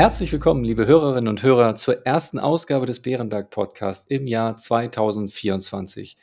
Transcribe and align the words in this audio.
Herzlich 0.00 0.32
willkommen, 0.32 0.64
liebe 0.64 0.86
Hörerinnen 0.86 1.28
und 1.28 1.42
Hörer, 1.42 1.74
zur 1.74 2.06
ersten 2.06 2.38
Ausgabe 2.38 2.86
des 2.86 3.00
Bärenberg 3.00 3.50
Podcasts 3.50 4.06
im 4.06 4.26
Jahr 4.26 4.56
2024. 4.56 6.16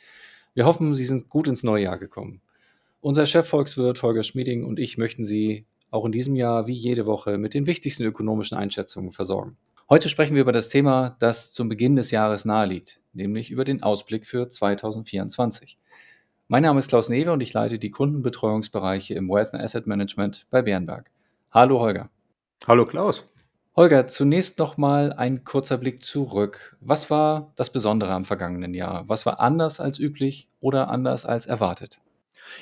Wir 0.52 0.66
hoffen, 0.66 0.96
Sie 0.96 1.04
sind 1.04 1.28
gut 1.28 1.46
ins 1.46 1.62
neue 1.62 1.84
Jahr 1.84 1.96
gekommen. 1.96 2.40
Unser 3.00 3.24
Chefvolkswirt 3.24 4.02
Holger 4.02 4.24
Schmieding 4.24 4.64
und 4.64 4.80
ich 4.80 4.98
möchten 4.98 5.22
Sie 5.22 5.64
auch 5.92 6.04
in 6.04 6.10
diesem 6.10 6.34
Jahr 6.34 6.66
wie 6.66 6.72
jede 6.72 7.06
Woche 7.06 7.38
mit 7.38 7.54
den 7.54 7.68
wichtigsten 7.68 8.02
ökonomischen 8.02 8.58
Einschätzungen 8.58 9.12
versorgen. 9.12 9.56
Heute 9.88 10.08
sprechen 10.08 10.34
wir 10.34 10.42
über 10.42 10.50
das 10.50 10.70
Thema, 10.70 11.16
das 11.20 11.52
zum 11.52 11.68
Beginn 11.68 11.94
des 11.94 12.10
Jahres 12.10 12.44
naheliegt, 12.44 12.98
nämlich 13.12 13.52
über 13.52 13.62
den 13.62 13.84
Ausblick 13.84 14.26
für 14.26 14.48
2024. 14.48 15.78
Mein 16.48 16.64
Name 16.64 16.80
ist 16.80 16.88
Klaus 16.88 17.10
Newe 17.10 17.30
und 17.30 17.42
ich 17.42 17.52
leite 17.52 17.78
die 17.78 17.92
Kundenbetreuungsbereiche 17.92 19.14
im 19.14 19.28
Wealth 19.28 19.54
and 19.54 19.62
Asset 19.62 19.86
Management 19.86 20.48
bei 20.50 20.62
Bärenberg. 20.62 21.12
Hallo 21.52 21.78
Holger. 21.78 22.10
Hallo 22.66 22.84
Klaus. 22.84 23.28
Holger, 23.78 24.08
zunächst 24.08 24.58
noch 24.58 24.76
mal 24.76 25.12
ein 25.12 25.44
kurzer 25.44 25.78
Blick 25.78 26.02
zurück. 26.02 26.76
Was 26.80 27.10
war 27.10 27.52
das 27.54 27.70
Besondere 27.70 28.10
am 28.12 28.24
vergangenen 28.24 28.74
Jahr? 28.74 29.04
Was 29.06 29.24
war 29.24 29.38
anders 29.38 29.78
als 29.78 30.00
üblich 30.00 30.48
oder 30.58 30.88
anders 30.88 31.24
als 31.24 31.46
erwartet? 31.46 32.00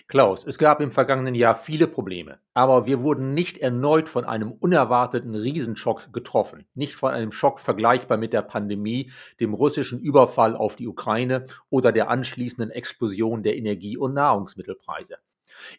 Klaus, 0.09 0.47
es 0.47 0.59
gab 0.59 0.83
im 0.83 0.91
vergangenen 0.91 1.35
Jahr 1.35 1.55
viele 1.55 1.87
Probleme, 1.87 2.39
aber 2.53 2.85
wir 2.85 3.03
wurden 3.03 3.33
nicht 3.33 3.57
erneut 3.57 4.11
von 4.11 4.27
einem 4.27 4.53
unerwarteten 4.53 5.35
Riesenschock 5.35 6.13
getroffen, 6.13 6.67
nicht 6.75 6.97
von 6.97 7.15
einem 7.15 7.33
Schock 7.33 7.61
vergleichbar 7.61 8.19
mit 8.19 8.35
der 8.35 8.43
Pandemie, 8.43 9.11
dem 9.41 9.55
russischen 9.55 9.99
Überfall 9.99 10.55
auf 10.55 10.77
die 10.77 10.87
Ukraine 10.87 11.47
oder 11.71 11.93
der 11.93 12.11
anschließenden 12.11 12.71
Explosion 12.71 13.43
der 13.43 13.57
Energie- 13.57 13.97
und 13.97 14.13
Nahrungsmittelpreise. 14.13 15.17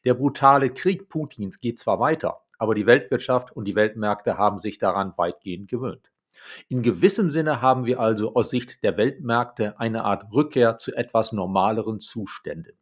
Der 0.04 0.16
brutale 0.16 0.72
Krieg 0.72 1.10
Putins 1.10 1.60
geht 1.60 1.77
zwar 1.77 1.99
weiter, 1.99 2.41
aber 2.58 2.76
die 2.76 2.86
Weltwirtschaft 2.86 3.55
und 3.55 3.66
die 3.66 3.76
Weltmärkte 3.76 4.38
haben 4.38 4.58
sich 4.58 4.77
daran 4.77 5.13
weitgehend 5.18 5.70
gewöhnt. 5.70 6.12
In 6.68 6.82
gewissem 6.82 7.30
Sinne 7.30 7.62
haben 7.62 7.86
wir 7.86 8.00
also 8.00 8.36
aus 8.36 8.50
Sicht 8.50 8.84
der 8.84 8.98
Weltmärkte 8.98 9.80
eine 9.80 10.04
Art 10.04 10.34
Rückkehr 10.34 10.78
zu 10.78 10.96
etwas 10.96 11.32
normaleren 11.32 12.00
Zuständen. 12.00 12.78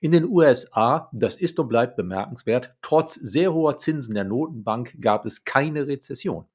In 0.00 0.12
den 0.12 0.24
USA, 0.24 1.10
das 1.12 1.36
ist 1.36 1.58
und 1.58 1.68
bleibt 1.68 1.96
bemerkenswert, 1.96 2.74
trotz 2.82 3.14
sehr 3.14 3.52
hoher 3.52 3.76
Zinsen 3.76 4.14
der 4.14 4.24
Notenbank 4.24 4.96
gab 5.00 5.26
es 5.26 5.44
keine 5.44 5.86
Rezession. 5.86 6.46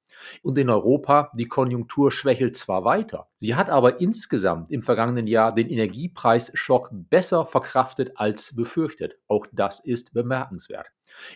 Und 0.42 0.58
in 0.58 0.70
Europa, 0.70 1.32
die 1.36 1.48
Konjunktur 1.48 2.12
schwächelt 2.12 2.56
zwar 2.56 2.86
weiter, 2.86 3.28
sie 3.38 3.56
hat 3.56 3.70
aber 3.70 4.00
insgesamt 4.00 4.72
im 4.72 4.84
vergangenen 4.84 5.28
Jahr 5.28 5.54
den 5.54 5.70
Energiepreisschock 5.70 6.90
besser 6.92 7.46
verkraftet 7.46 8.12
als 8.16 8.56
befürchtet. 8.56 9.18
Auch 9.28 9.48
das 9.52 9.80
ist 9.80 10.14
bemerkenswert. 10.14 10.88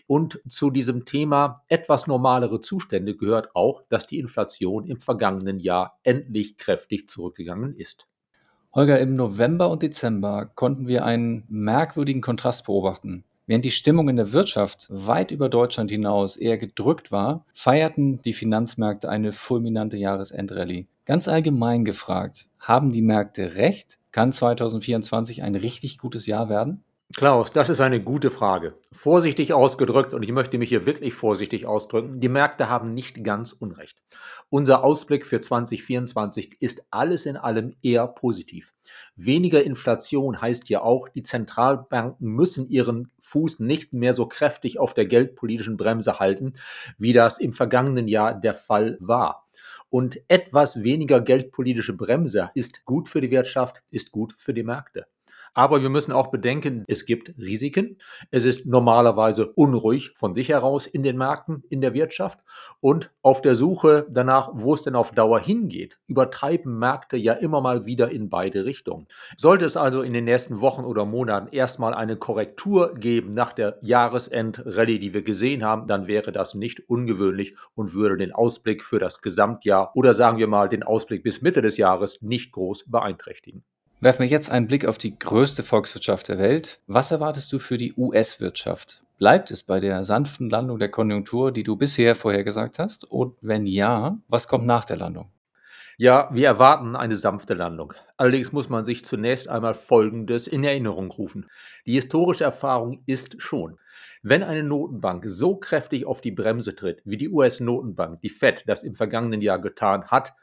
Und 0.06 0.40
zu 0.48 0.70
diesem 0.70 1.04
Thema 1.04 1.62
etwas 1.68 2.06
normalere 2.06 2.60
Zustände 2.60 3.14
gehört 3.14 3.54
auch, 3.54 3.82
dass 3.88 4.06
die 4.06 4.18
Inflation 4.18 4.86
im 4.86 5.00
vergangenen 5.00 5.60
Jahr 5.60 5.98
endlich 6.02 6.56
kräftig 6.56 7.08
zurückgegangen 7.08 7.76
ist. 7.76 8.06
Holger, 8.74 9.00
im 9.00 9.14
November 9.16 9.70
und 9.70 9.82
Dezember 9.82 10.46
konnten 10.54 10.88
wir 10.88 11.04
einen 11.04 11.44
merkwürdigen 11.48 12.20
Kontrast 12.20 12.66
beobachten. 12.66 13.24
Während 13.46 13.64
die 13.64 13.70
Stimmung 13.70 14.10
in 14.10 14.16
der 14.16 14.32
Wirtschaft 14.32 14.88
weit 14.90 15.30
über 15.30 15.48
Deutschland 15.48 15.90
hinaus 15.90 16.36
eher 16.36 16.58
gedrückt 16.58 17.10
war, 17.10 17.46
feierten 17.54 18.20
die 18.22 18.34
Finanzmärkte 18.34 19.08
eine 19.08 19.32
fulminante 19.32 19.96
Jahresendrallye. 19.96 20.86
Ganz 21.06 21.28
allgemein 21.28 21.86
gefragt, 21.86 22.50
haben 22.60 22.92
die 22.92 23.00
Märkte 23.00 23.54
recht? 23.54 23.98
Kann 24.12 24.32
2024 24.32 25.42
ein 25.42 25.54
richtig 25.54 25.96
gutes 25.96 26.26
Jahr 26.26 26.50
werden? 26.50 26.84
Klaus, 27.16 27.52
das 27.52 27.70
ist 27.70 27.80
eine 27.80 28.02
gute 28.02 28.30
Frage. 28.30 28.74
Vorsichtig 28.92 29.54
ausgedrückt, 29.54 30.12
und 30.12 30.22
ich 30.22 30.30
möchte 30.30 30.58
mich 30.58 30.68
hier 30.68 30.84
wirklich 30.84 31.14
vorsichtig 31.14 31.66
ausdrücken, 31.66 32.20
die 32.20 32.28
Märkte 32.28 32.68
haben 32.68 32.92
nicht 32.92 33.24
ganz 33.24 33.52
Unrecht. 33.52 33.96
Unser 34.50 34.84
Ausblick 34.84 35.24
für 35.24 35.40
2024 35.40 36.60
ist 36.60 36.86
alles 36.90 37.24
in 37.24 37.38
allem 37.38 37.74
eher 37.82 38.06
positiv. 38.06 38.74
Weniger 39.16 39.64
Inflation 39.64 40.40
heißt 40.40 40.68
ja 40.68 40.82
auch, 40.82 41.08
die 41.08 41.22
Zentralbanken 41.22 42.28
müssen 42.28 42.68
ihren 42.68 43.10
Fuß 43.20 43.60
nicht 43.60 43.94
mehr 43.94 44.12
so 44.12 44.26
kräftig 44.26 44.78
auf 44.78 44.92
der 44.92 45.06
geldpolitischen 45.06 45.78
Bremse 45.78 46.18
halten, 46.20 46.52
wie 46.98 47.14
das 47.14 47.38
im 47.38 47.54
vergangenen 47.54 48.06
Jahr 48.06 48.38
der 48.38 48.54
Fall 48.54 48.98
war. 49.00 49.48
Und 49.88 50.20
etwas 50.28 50.82
weniger 50.82 51.22
geldpolitische 51.22 51.94
Bremse 51.94 52.50
ist 52.54 52.84
gut 52.84 53.08
für 53.08 53.22
die 53.22 53.30
Wirtschaft, 53.30 53.82
ist 53.90 54.12
gut 54.12 54.34
für 54.36 54.52
die 54.52 54.62
Märkte. 54.62 55.06
Aber 55.58 55.82
wir 55.82 55.88
müssen 55.88 56.12
auch 56.12 56.28
bedenken, 56.28 56.84
es 56.86 57.04
gibt 57.04 57.36
Risiken. 57.36 57.96
Es 58.30 58.44
ist 58.44 58.66
normalerweise 58.66 59.48
unruhig 59.54 60.12
von 60.14 60.32
sich 60.32 60.50
heraus 60.50 60.86
in 60.86 61.02
den 61.02 61.18
Märkten, 61.18 61.64
in 61.68 61.80
der 61.80 61.94
Wirtschaft. 61.94 62.38
Und 62.78 63.10
auf 63.22 63.42
der 63.42 63.56
Suche 63.56 64.06
danach, 64.08 64.50
wo 64.52 64.74
es 64.74 64.84
denn 64.84 64.94
auf 64.94 65.10
Dauer 65.10 65.40
hingeht, 65.40 65.98
übertreiben 66.06 66.78
Märkte 66.78 67.16
ja 67.16 67.32
immer 67.32 67.60
mal 67.60 67.86
wieder 67.86 68.08
in 68.08 68.30
beide 68.30 68.66
Richtungen. 68.66 69.08
Sollte 69.36 69.64
es 69.64 69.76
also 69.76 70.02
in 70.02 70.12
den 70.12 70.26
nächsten 70.26 70.60
Wochen 70.60 70.84
oder 70.84 71.04
Monaten 71.04 71.48
erstmal 71.48 71.92
eine 71.92 72.14
Korrektur 72.16 72.94
geben 72.94 73.32
nach 73.32 73.52
der 73.52 73.78
Jahresendrallye, 73.82 75.00
die 75.00 75.12
wir 75.12 75.22
gesehen 75.22 75.64
haben, 75.64 75.88
dann 75.88 76.06
wäre 76.06 76.30
das 76.30 76.54
nicht 76.54 76.88
ungewöhnlich 76.88 77.56
und 77.74 77.94
würde 77.94 78.16
den 78.16 78.30
Ausblick 78.30 78.84
für 78.84 79.00
das 79.00 79.22
Gesamtjahr 79.22 79.90
oder 79.96 80.14
sagen 80.14 80.38
wir 80.38 80.46
mal 80.46 80.68
den 80.68 80.84
Ausblick 80.84 81.24
bis 81.24 81.42
Mitte 81.42 81.62
des 81.62 81.78
Jahres 81.78 82.22
nicht 82.22 82.52
groß 82.52 82.84
beeinträchtigen. 82.88 83.64
Werfen 84.00 84.20
wir 84.20 84.28
jetzt 84.28 84.52
einen 84.52 84.68
Blick 84.68 84.86
auf 84.86 84.96
die 84.96 85.18
größte 85.18 85.64
Volkswirtschaft 85.64 86.28
der 86.28 86.38
Welt. 86.38 86.78
Was 86.86 87.10
erwartest 87.10 87.52
du 87.52 87.58
für 87.58 87.76
die 87.76 87.94
US-Wirtschaft? 87.96 89.02
Bleibt 89.18 89.50
es 89.50 89.64
bei 89.64 89.80
der 89.80 90.04
sanften 90.04 90.48
Landung 90.48 90.78
der 90.78 90.88
Konjunktur, 90.88 91.50
die 91.50 91.64
du 91.64 91.74
bisher 91.74 92.14
vorhergesagt 92.14 92.78
hast? 92.78 93.04
Und 93.04 93.34
wenn 93.40 93.66
ja, 93.66 94.16
was 94.28 94.46
kommt 94.46 94.66
nach 94.66 94.84
der 94.84 94.98
Landung? 94.98 95.32
Ja, 95.96 96.28
wir 96.32 96.46
erwarten 96.46 96.94
eine 96.94 97.16
sanfte 97.16 97.54
Landung. 97.54 97.92
Allerdings 98.16 98.52
muss 98.52 98.68
man 98.68 98.84
sich 98.84 99.04
zunächst 99.04 99.48
einmal 99.48 99.74
Folgendes 99.74 100.46
in 100.46 100.62
Erinnerung 100.62 101.10
rufen. 101.10 101.50
Die 101.84 101.94
historische 101.94 102.44
Erfahrung 102.44 103.02
ist 103.06 103.42
schon, 103.42 103.80
wenn 104.22 104.44
eine 104.44 104.62
Notenbank 104.62 105.24
so 105.26 105.56
kräftig 105.56 106.06
auf 106.06 106.20
die 106.20 106.30
Bremse 106.30 106.72
tritt, 106.72 107.02
wie 107.04 107.16
die 107.16 107.30
US-Notenbank, 107.30 108.20
die 108.20 108.28
Fed, 108.28 108.62
das 108.68 108.84
im 108.84 108.94
vergangenen 108.94 109.40
Jahr 109.42 109.58
getan 109.58 110.06
hat, 110.06 110.34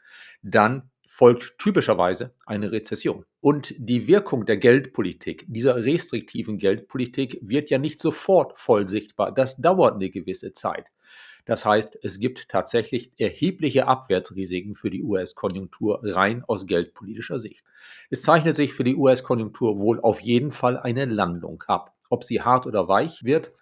dann 0.42 0.92
folgt 1.16 1.58
typischerweise 1.60 2.34
eine 2.46 2.74
Rezession. 2.74 3.24
Und 3.40 3.74
die 3.78 4.06
Wirkung 4.06 4.46
der 4.46 4.58
Geldpolitik, 4.58 5.46
dieser 5.48 5.78
restriktiven 5.78 6.58
Geldpolitik, 6.58 7.40
wird 7.42 7.70
ja 7.70 7.78
nicht 7.78 8.02
sofort 8.02 8.60
voll 8.60 8.90
sichtbar. 8.90 9.34
Das 9.34 9.56
dauert 9.56 9.96
eine 9.96 10.10
gewisse 10.10 10.52
Zeit. 10.52 10.88
Das 11.46 11.66
heißt, 11.66 11.98
es 12.04 12.20
gibt 12.20 12.50
tatsächlich 12.50 13.12
erhebliche 13.18 13.88
Abwärtsrisiken 13.88 14.76
für 14.76 14.90
die 14.90 15.04
US-Konjunktur 15.04 16.02
rein 16.04 16.44
aus 16.44 16.68
geldpolitischer 16.68 17.40
Sicht. 17.40 17.64
Es 18.10 18.24
zeichnet 18.24 18.58
sich 18.58 18.74
für 18.74 18.84
die 18.84 18.98
US-Konjunktur 18.98 19.80
wohl 19.80 20.02
auf 20.02 20.20
jeden 20.20 20.52
Fall 20.52 20.78
eine 20.78 21.06
Landung 21.06 21.64
ab. 21.68 21.96
Ob 22.10 22.26
sie 22.26 22.42
hart 22.42 22.68
oder 22.68 22.90
weich 22.90 23.24
wird, 23.24 23.54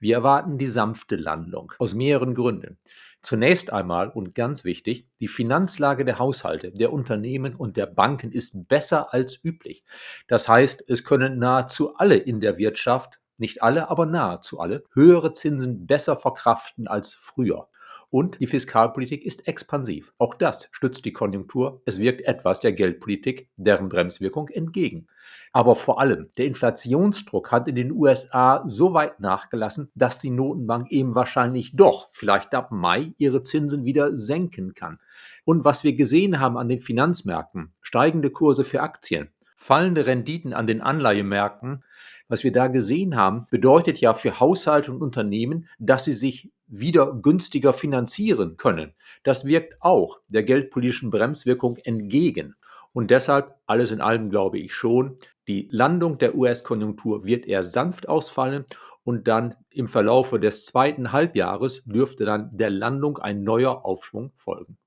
wir 0.00 0.16
erwarten 0.16 0.56
die 0.56 0.66
sanfte 0.66 1.16
Landung 1.16 1.74
aus 1.78 1.94
mehreren 1.94 2.32
Gründen. 2.32 2.78
Zunächst 3.22 3.72
einmal 3.72 4.08
und 4.08 4.34
ganz 4.34 4.64
wichtig, 4.64 5.06
die 5.20 5.28
Finanzlage 5.28 6.04
der 6.04 6.18
Haushalte, 6.18 6.72
der 6.72 6.92
Unternehmen 6.92 7.54
und 7.54 7.76
der 7.76 7.86
Banken 7.86 8.32
ist 8.32 8.66
besser 8.68 9.14
als 9.14 9.38
üblich. 9.44 9.84
Das 10.26 10.48
heißt, 10.48 10.84
es 10.88 11.04
können 11.04 11.38
nahezu 11.38 11.94
alle 11.96 12.16
in 12.16 12.40
der 12.40 12.58
Wirtschaft, 12.58 13.20
nicht 13.38 13.62
alle, 13.62 13.90
aber 13.90 14.06
nahezu 14.06 14.58
alle, 14.58 14.82
höhere 14.92 15.32
Zinsen 15.32 15.86
besser 15.86 16.16
verkraften 16.16 16.88
als 16.88 17.14
früher. 17.14 17.68
Und 18.12 18.40
die 18.40 18.46
Fiskalpolitik 18.46 19.24
ist 19.24 19.48
expansiv. 19.48 20.12
Auch 20.18 20.34
das 20.34 20.68
stützt 20.70 21.06
die 21.06 21.14
Konjunktur. 21.14 21.80
Es 21.86 21.98
wirkt 21.98 22.20
etwas 22.20 22.60
der 22.60 22.72
Geldpolitik, 22.74 23.48
deren 23.56 23.88
Bremswirkung 23.88 24.50
entgegen. 24.50 25.06
Aber 25.50 25.76
vor 25.76 25.98
allem, 25.98 26.28
der 26.36 26.44
Inflationsdruck 26.44 27.50
hat 27.50 27.68
in 27.68 27.74
den 27.74 27.90
USA 27.90 28.64
so 28.66 28.92
weit 28.92 29.18
nachgelassen, 29.18 29.90
dass 29.94 30.18
die 30.18 30.28
Notenbank 30.28 30.92
eben 30.92 31.14
wahrscheinlich 31.14 31.74
doch, 31.74 32.10
vielleicht 32.12 32.54
ab 32.54 32.70
Mai, 32.70 33.14
ihre 33.16 33.42
Zinsen 33.42 33.86
wieder 33.86 34.14
senken 34.14 34.74
kann. 34.74 34.98
Und 35.46 35.64
was 35.64 35.82
wir 35.82 35.94
gesehen 35.94 36.38
haben 36.38 36.58
an 36.58 36.68
den 36.68 36.82
Finanzmärkten, 36.82 37.72
steigende 37.80 38.28
Kurse 38.28 38.64
für 38.64 38.82
Aktien, 38.82 39.30
fallende 39.56 40.04
Renditen 40.04 40.52
an 40.52 40.66
den 40.66 40.82
Anleihemärkten, 40.82 41.82
was 42.32 42.44
wir 42.44 42.52
da 42.52 42.68
gesehen 42.68 43.14
haben, 43.14 43.44
bedeutet 43.50 44.00
ja 44.00 44.14
für 44.14 44.40
Haushalte 44.40 44.90
und 44.90 45.02
Unternehmen, 45.02 45.68
dass 45.78 46.04
sie 46.04 46.14
sich 46.14 46.50
wieder 46.66 47.12
günstiger 47.12 47.74
finanzieren 47.74 48.56
können. 48.56 48.94
Das 49.22 49.44
wirkt 49.44 49.74
auch 49.80 50.18
der 50.28 50.42
geldpolitischen 50.42 51.10
Bremswirkung 51.10 51.76
entgegen. 51.84 52.54
Und 52.94 53.10
deshalb, 53.10 53.56
alles 53.66 53.90
in 53.90 54.00
allem 54.00 54.30
glaube 54.30 54.58
ich 54.58 54.72
schon, 54.72 55.18
die 55.46 55.68
Landung 55.70 56.16
der 56.16 56.34
US-Konjunktur 56.34 57.26
wird 57.26 57.44
eher 57.44 57.62
sanft 57.62 58.08
ausfallen 58.08 58.64
und 59.04 59.28
dann 59.28 59.54
im 59.68 59.86
Verlaufe 59.86 60.40
des 60.40 60.64
zweiten 60.64 61.12
Halbjahres 61.12 61.84
dürfte 61.84 62.24
dann 62.24 62.48
der 62.56 62.70
Landung 62.70 63.18
ein 63.18 63.42
neuer 63.44 63.84
Aufschwung 63.84 64.32
folgen. 64.36 64.78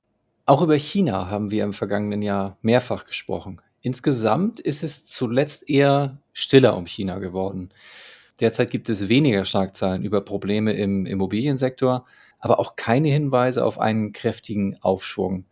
Auch 0.48 0.64
über 0.64 0.80
China 0.80 1.30
haben 1.30 1.52
wir 1.52 1.64
im 1.64 1.74
vergangenen 1.74 2.24
Jahr 2.24 2.58
mehrfach 2.64 3.06
gesprochen. 3.06 3.62
Insgesamt 3.86 4.60
ist 4.60 4.82
es 4.82 5.06
zuletzt 5.06 5.70
eher 5.70 6.18
stiller 6.34 6.76
um 6.76 6.88
China 6.88 7.20
geworden. 7.20 7.70
Derzeit 8.40 8.72
gibt 8.72 8.90
es 8.90 9.10
weniger 9.10 9.46
Schlagzeilen 9.46 10.02
über 10.02 10.22
Probleme 10.22 10.74
im 10.74 11.06
Immobiliensektor, 11.06 12.08
aber 12.40 12.58
auch 12.58 12.78
keine 12.78 13.10
Hinweise 13.10 13.64
auf 13.64 13.80
einen 13.80 14.12
kräftigen 14.12 14.76
Aufschwung. 14.82 15.46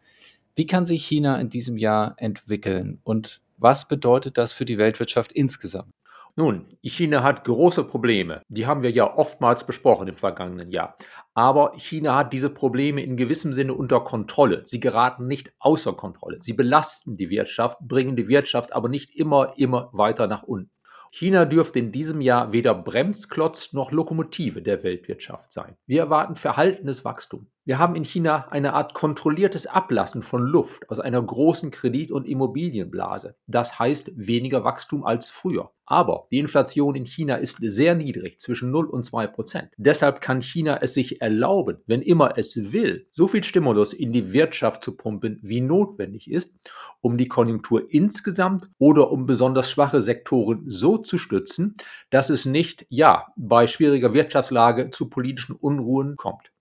Wie 0.55 0.65
kann 0.65 0.87
sich 0.87 1.05
China 1.05 1.39
in 1.39 1.49
diesem 1.49 1.77
Jahr 1.77 2.15
entwickeln 2.17 2.99
und 3.03 3.43
was 3.57 3.87
bedeutet 3.87 4.39
das 4.39 4.51
für 4.51 4.65
die 4.65 4.79
Weltwirtschaft 4.79 5.31
insgesamt? 5.31 5.93
Nun, 6.35 6.65
China 6.81 7.21
hat 7.21 7.43
große 7.43 7.83
Probleme. 7.83 8.41
Die 8.47 8.65
haben 8.65 8.81
wir 8.81 8.89
ja 8.89 9.17
oftmals 9.17 9.67
besprochen 9.67 10.07
im 10.07 10.17
vergangenen 10.17 10.71
Jahr. 10.71 10.97
Aber 11.35 11.73
China 11.77 12.15
hat 12.15 12.33
diese 12.33 12.49
Probleme 12.49 13.03
in 13.03 13.17
gewissem 13.17 13.53
Sinne 13.53 13.75
unter 13.75 13.99
Kontrolle. 13.99 14.63
Sie 14.65 14.79
geraten 14.79 15.27
nicht 15.27 15.53
außer 15.59 15.93
Kontrolle. 15.93 16.39
Sie 16.41 16.53
belasten 16.53 17.17
die 17.17 17.29
Wirtschaft, 17.29 17.77
bringen 17.81 18.15
die 18.15 18.27
Wirtschaft 18.27 18.73
aber 18.73 18.89
nicht 18.89 19.15
immer, 19.15 19.53
immer 19.57 19.89
weiter 19.93 20.25
nach 20.25 20.41
unten. 20.41 20.71
China 21.11 21.45
dürfte 21.45 21.77
in 21.77 21.91
diesem 21.91 22.21
Jahr 22.21 22.51
weder 22.51 22.73
Bremsklotz 22.73 23.71
noch 23.73 23.91
Lokomotive 23.91 24.63
der 24.63 24.81
Weltwirtschaft 24.81 25.53
sein. 25.53 25.77
Wir 25.85 25.99
erwarten 25.99 26.35
verhaltenes 26.35 27.05
Wachstum. 27.05 27.52
Wir 27.65 27.79
haben 27.79 27.95
in 27.95 28.03
China 28.03 28.49
eine 28.49 28.73
Art 28.73 28.93
kontrolliertes 28.93 29.67
Ablassen 29.67 30.21
von 30.21 30.41
Luft 30.45 30.89
aus 30.89 30.99
einer 30.99 31.21
großen 31.21 31.71
Kredit- 31.71 32.11
und 32.11 32.27
Immobilienblase. 32.27 33.37
Das 33.47 33.79
heißt 33.79 34.11
weniger 34.15 34.65
Wachstum 34.65 35.05
als 35.05 35.29
früher. 35.29 35.71
Aber 35.85 36.27
die 36.29 36.39
Inflation 36.39 36.95
in 36.95 37.05
China 37.05 37.35
ist 37.35 37.59
sehr 37.61 37.95
niedrig, 37.95 38.39
zwischen 38.39 38.69
0 38.69 38.87
und 38.87 39.05
2 39.05 39.27
Prozent. 39.27 39.69
Deshalb 39.77 40.19
kann 40.19 40.41
China 40.41 40.79
es 40.81 40.93
sich 40.93 41.21
erlauben, 41.21 41.77
wenn 41.85 42.01
immer 42.01 42.37
es 42.37 42.73
will, 42.73 43.07
so 43.11 43.29
viel 43.29 43.45
Stimulus 43.45 43.93
in 43.93 44.11
die 44.11 44.33
Wirtschaft 44.33 44.83
zu 44.83 44.97
pumpen, 44.97 45.39
wie 45.41 45.61
notwendig 45.61 46.29
ist, 46.29 46.53
um 46.99 47.17
die 47.17 47.29
Konjunktur 47.29 47.85
insgesamt 47.89 48.69
oder 48.77 49.09
um 49.09 49.25
besonders 49.25 49.71
schwache 49.71 50.01
Sektoren 50.01 50.63
so 50.67 50.97
zu 50.97 51.17
stützen, 51.17 51.75
dass 52.09 52.29
es 52.29 52.45
nicht, 52.45 52.85
ja, 52.89 53.27
bei 53.37 53.67
schwieriger 53.67 54.13
Wirtschaftslage 54.13 54.89
zu 54.89 55.09
politischen 55.09 55.55
Unruhen 55.55 56.17
kommt. 56.17 56.52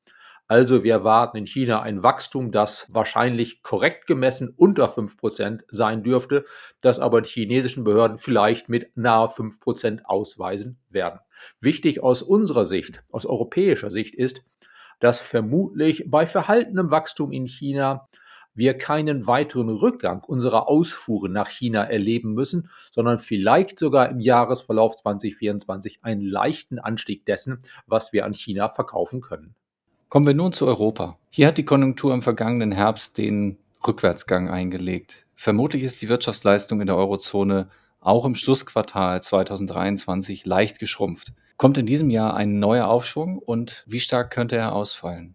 Also 0.53 0.85
wir 0.85 0.93
erwarten 0.93 1.39
in 1.39 1.47
China 1.47 1.81
ein 1.81 2.03
Wachstum, 2.03 2.51
das 2.51 2.87
wahrscheinlich 2.93 3.63
korrekt 3.63 4.07
gemessen 4.07 4.53
unter 4.55 4.85
5% 4.85 5.63
sein 5.69 6.03
dürfte, 6.03 6.45
das 6.83 7.01
aber 7.01 7.23
die 7.23 7.31
chinesischen 7.31 7.85
Behörden 7.85 8.19
vielleicht 8.19 8.69
mit 8.69 8.95
nahe 8.95 9.29
5% 9.29 10.03
ausweisen 10.05 10.79
werden. 10.91 11.21
Wichtig 11.63 12.03
aus 12.03 12.21
unserer 12.21 12.67
Sicht, 12.67 13.03
aus 13.11 13.25
europäischer 13.25 13.89
Sicht 13.89 14.15
ist, 14.15 14.45
dass 15.01 15.21
vermutlich 15.21 16.05
bei 16.11 16.27
verhaltenem 16.27 16.91
Wachstum 16.91 17.33
in 17.33 17.47
China 17.47 18.11
wir 18.53 18.77
keinen 18.77 19.27
weiteren 19.27 19.71
Rückgang 19.71 20.23
unserer 20.23 20.69
Ausfuhren 20.69 21.33
nach 21.33 21.49
China 21.49 21.83
erleben 21.85 22.35
müssen, 22.35 22.69
sondern 22.91 23.21
vielleicht 23.21 23.79
sogar 23.79 24.11
im 24.11 24.21
Jahresverlauf 24.21 24.97
2024 24.97 26.01
einen 26.03 26.21
leichten 26.21 26.79
Anstieg 26.79 27.25
dessen, 27.25 27.63
was 27.87 28.13
wir 28.13 28.27
an 28.27 28.35
China 28.35 28.69
verkaufen 28.69 29.23
können. 29.23 29.55
Kommen 30.12 30.26
wir 30.26 30.35
nun 30.35 30.53
zu 30.53 30.67
Europa. 30.67 31.17
Hier 31.31 31.47
hat 31.47 31.56
die 31.56 31.64
Konjunktur 31.64 32.12
im 32.12 32.20
vergangenen 32.20 32.70
Herbst 32.70 33.17
den 33.17 33.56
Rückwärtsgang 33.88 34.50
eingelegt. 34.50 35.25
Vermutlich 35.37 35.85
ist 35.85 36.03
die 36.03 36.11
Wirtschaftsleistung 36.11 36.82
in 36.82 36.87
der 36.87 36.99
Eurozone 36.99 37.70
auch 37.99 38.26
im 38.26 38.35
Schlussquartal 38.35 39.23
2023 39.23 40.44
leicht 40.44 40.79
geschrumpft. 40.79 41.32
Kommt 41.56 41.79
in 41.79 41.87
diesem 41.87 42.11
Jahr 42.11 42.37
ein 42.37 42.59
neuer 42.59 42.88
Aufschwung 42.88 43.38
und 43.38 43.85
wie 43.87 44.00
stark 44.00 44.31
könnte 44.31 44.56
er 44.56 44.75
ausfallen? 44.75 45.35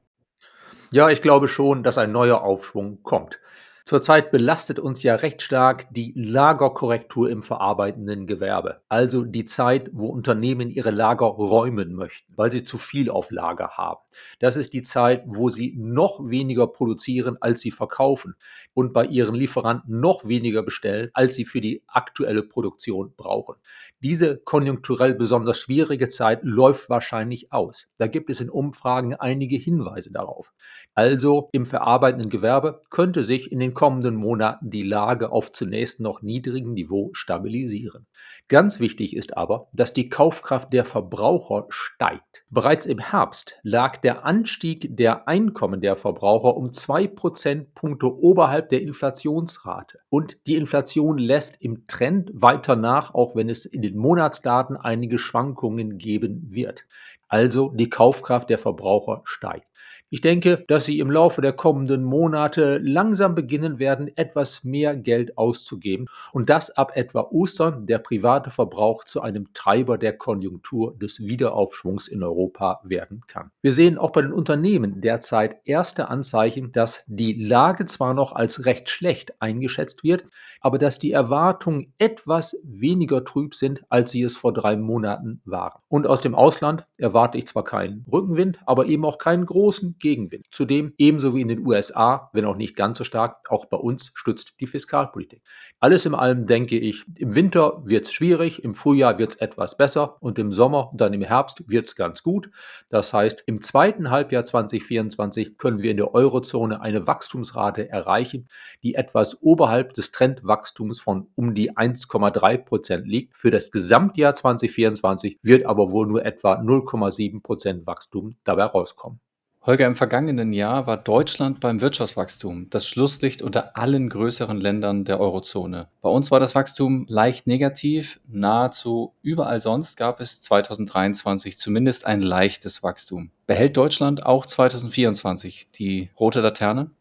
Ja, 0.91 1.09
ich 1.09 1.23
glaube 1.23 1.47
schon, 1.47 1.81
dass 1.81 1.97
ein 1.97 2.11
neuer 2.11 2.43
Aufschwung 2.43 3.01
kommt. 3.01 3.39
Zurzeit 3.87 4.31
belastet 4.31 4.79
uns 4.79 5.01
ja 5.01 5.15
recht 5.15 5.41
stark 5.41 5.87
die 5.91 6.11
Lagerkorrektur 6.13 7.29
im 7.29 7.41
verarbeitenden 7.41 8.27
Gewerbe, 8.27 8.81
also 8.89 9.23
die 9.23 9.45
Zeit, 9.45 9.89
wo 9.93 10.07
Unternehmen 10.07 10.69
ihre 10.69 10.91
Lager 10.91 11.27
räumen 11.27 11.93
möchten, 11.93 12.33
weil 12.35 12.51
sie 12.51 12.65
zu 12.65 12.77
viel 12.77 13.09
auf 13.09 13.31
Lager 13.31 13.77
haben. 13.77 14.01
Das 14.39 14.57
ist 14.57 14.73
die 14.73 14.81
Zeit, 14.81 15.23
wo 15.25 15.49
sie 15.49 15.73
noch 15.77 16.19
weniger 16.27 16.67
produzieren, 16.67 17.37
als 17.39 17.61
sie 17.61 17.71
verkaufen 17.71 18.35
und 18.73 18.91
bei 18.91 19.05
ihren 19.05 19.35
Lieferanten 19.35 20.01
noch 20.01 20.27
weniger 20.27 20.63
bestellen, 20.63 21.09
als 21.13 21.35
sie 21.35 21.45
für 21.45 21.61
die 21.61 21.81
aktuelle 21.87 22.43
Produktion 22.43 23.13
brauchen. 23.15 23.55
Diese 24.03 24.37
konjunkturell 24.37 25.15
besonders 25.15 25.59
schwierige 25.59 26.09
Zeit 26.09 26.41
läuft 26.43 26.89
wahrscheinlich 26.89 27.53
aus. 27.53 27.87
Da 27.97 28.07
gibt 28.07 28.29
es 28.29 28.41
in 28.41 28.49
Umfragen 28.49 29.15
einige 29.15 29.55
Hinweise 29.55 30.11
darauf. 30.11 30.51
Also 30.93 31.47
im 31.53 31.65
verarbeitenden 31.65 32.29
Gewerbe 32.29 32.81
könnte 32.89 33.23
sich 33.23 33.49
in 33.49 33.59
den 33.59 33.73
kommenden 33.77 34.15
Monaten 34.15 34.71
die 34.71 34.81
Lage 34.81 35.31
auf 35.31 35.51
zunächst 35.51 35.99
noch 35.99 36.23
niedrigem 36.23 36.73
Niveau 36.73 37.11
stabilisieren. 37.13 38.07
Ganz 38.47 38.79
wichtig 38.79 39.15
ist 39.15 39.37
aber, 39.37 39.67
dass 39.71 39.93
die 39.93 40.09
Kaufkraft 40.09 40.73
der 40.73 40.83
Verbraucher 40.83 41.67
steigt. 41.69 42.43
Bereits 42.49 42.87
im 42.87 42.97
Herbst 42.97 43.59
lag 43.61 43.97
der 43.97 44.25
Anstieg 44.25 44.97
der 44.97 45.27
Einkommen 45.27 45.79
der 45.79 45.95
Verbraucher 45.95 46.57
um 46.57 46.73
zwei 46.73 47.05
Prozentpunkte 47.05 48.07
oberhalb 48.07 48.69
der 48.69 48.81
Inflationsrate. 48.81 49.99
Und 50.09 50.37
die 50.47 50.55
Inflation 50.55 51.19
lässt 51.19 51.61
im 51.61 51.85
Trend 51.85 52.31
weiter 52.33 52.75
nach, 52.75 53.13
auch 53.13 53.35
wenn 53.35 53.47
es 53.47 53.67
in 53.67 53.83
den 53.83 53.95
Monatsdaten 53.95 54.75
einige 54.75 55.19
Schwankungen 55.19 55.99
geben 55.99 56.47
wird. 56.49 56.85
Also 57.27 57.69
die 57.75 57.91
Kaufkraft 57.91 58.49
der 58.49 58.57
Verbraucher 58.57 59.21
steigt. 59.25 59.67
Ich 60.09 60.21
denke, 60.21 60.63
dass 60.69 60.85
sie 60.85 60.99
im 60.99 61.11
Laufe 61.11 61.41
der 61.41 61.51
kommenden 61.51 62.05
Monate 62.05 62.77
langsam 62.81 63.35
beginnen 63.35 63.77
werden, 63.77 64.09
etwas 64.15 64.63
mehr 64.63 64.95
Geld 64.95 65.37
auszugeben 65.37 66.07
und 66.31 66.49
dass 66.49 66.71
ab 66.71 66.93
etwa 66.95 67.27
Ostern 67.29 67.85
der 67.87 67.97
private 67.99 68.49
Verbrauch 68.49 69.03
zu 69.03 69.19
einem 69.19 69.53
Treiber 69.53 69.97
der 69.97 70.17
Konjunktur 70.17 70.97
des 70.97 71.19
Wiederaufschwungs 71.19 72.07
in 72.07 72.23
Europa 72.23 72.79
werden 72.85 73.23
kann. 73.27 73.51
Wir 73.61 73.73
sehen 73.73 73.97
auch 73.97 74.11
bei 74.11 74.21
den 74.21 74.31
Unternehmen 74.31 75.01
derzeit 75.01 75.57
erste 75.65 76.07
Anzeichen, 76.07 76.71
dass 76.71 77.03
die 77.07 77.33
Lage 77.33 77.85
zwar 77.85 78.13
noch 78.13 78.31
als 78.31 78.65
recht 78.65 78.89
schlecht 78.89 79.41
eingeschätzt 79.41 80.05
wird, 80.05 80.23
aber 80.61 80.77
dass 80.77 80.99
die 80.99 81.11
Erwartungen 81.11 81.93
etwas 81.97 82.57
weniger 82.63 83.25
trüb 83.25 83.55
sind, 83.55 83.83
als 83.89 84.11
sie 84.11 84.21
es 84.23 84.37
vor 84.37 84.53
drei 84.53 84.77
Monaten 84.77 85.41
waren. 85.43 85.81
Und 85.89 86.07
aus 86.07 86.21
dem 86.21 86.33
Ausland 86.33 86.85
erwarte 86.97 87.37
ich 87.37 87.47
zwar 87.47 87.65
keinen 87.65 88.05
Rückenwind, 88.09 88.59
aber 88.65 88.85
eben 88.85 89.03
auch 89.03 89.17
keinen 89.17 89.45
großen 89.45 89.96
Gegenwind. 89.99 90.45
Zudem, 90.51 90.93
ebenso 90.97 91.35
wie 91.35 91.41
in 91.41 91.47
den 91.47 91.65
USA, 91.65 92.29
wenn 92.33 92.45
auch 92.45 92.55
nicht 92.55 92.75
ganz 92.75 92.97
so 92.97 93.03
stark, 93.03 93.49
auch 93.49 93.65
bei 93.65 93.77
uns 93.77 94.11
stützt 94.13 94.59
die 94.59 94.67
Fiskalpolitik. 94.67 95.41
Alles 95.79 96.05
in 96.05 96.15
allem 96.15 96.45
denke 96.47 96.77
ich, 96.77 97.03
im 97.15 97.35
Winter 97.35 97.81
wird 97.85 98.05
es 98.05 98.13
schwierig, 98.13 98.63
im 98.63 98.75
Frühjahr 98.75 99.17
wird 99.17 99.33
es 99.33 99.35
etwas 99.35 99.77
besser 99.77 100.21
und 100.21 100.39
im 100.39 100.51
Sommer 100.51 100.91
und 100.91 101.01
dann 101.01 101.13
im 101.13 101.21
Herbst 101.21 101.69
wird 101.69 101.87
es 101.87 101.95
ganz 101.95 102.23
gut. 102.23 102.49
Das 102.89 103.13
heißt, 103.13 103.43
im 103.45 103.61
zweiten 103.61 104.09
Halbjahr 104.09 104.45
2024 104.45 105.57
können 105.57 105.81
wir 105.81 105.91
in 105.91 105.97
der 105.97 106.13
Eurozone 106.13 106.81
eine 106.81 107.07
Wachstumsrate 107.07 107.89
erreichen, 107.89 108.47
die 108.83 108.95
etwas 108.95 109.41
oberhalb 109.41 109.93
des 109.93 110.11
Trendwachstums 110.11 110.99
von 110.99 111.27
um 111.35 111.53
die 111.53 111.71
1,3 111.71 112.57
Prozent 112.57 113.07
liegt. 113.07 113.37
Für 113.37 113.51
das 113.51 113.71
Gesamtjahr 113.71 114.35
2024 114.35 115.39
wird 115.41 115.65
aber 115.65 115.91
wohl 115.91 116.07
nur 116.07 116.25
etwa 116.25 116.53
0,7 116.53 117.41
Prozent 117.41 117.85
Wachstum 117.85 118.35
dabei 118.43 118.65
rauskommen. 118.65 119.19
Holger, 119.67 119.85
im 119.85 119.97
vergangenen 119.97 120.53
Jahr 120.53 120.87
war 120.87 120.95
Deutschland 120.95 121.59
beim 121.59 121.81
Wirtschaftswachstum 121.81 122.69
das 122.69 122.87
Schlusslicht 122.87 123.41
unter 123.41 123.75
allen 123.75 124.07
größeren 124.07 124.61
Ländern 124.61 125.03
der 125.03 125.19
Eurozone. 125.19 125.89
Bei 126.01 126.07
uns 126.07 126.31
war 126.31 126.39
das 126.39 126.55
Wachstum 126.55 127.05
leicht 127.09 127.47
negativ. 127.47 128.21
Nahezu 128.29 129.13
überall 129.21 129.59
sonst 129.59 129.97
gab 129.97 130.21
es 130.21 130.39
2023 130.39 131.57
zumindest 131.57 132.05
ein 132.05 132.21
leichtes 132.21 132.81
Wachstum. 132.81 133.31
Behält 133.45 133.75
Deutschland 133.75 134.25
auch 134.25 134.45
2024 134.45 135.69
die 135.71 136.11
rote 136.17 136.39
Laterne? 136.39 136.91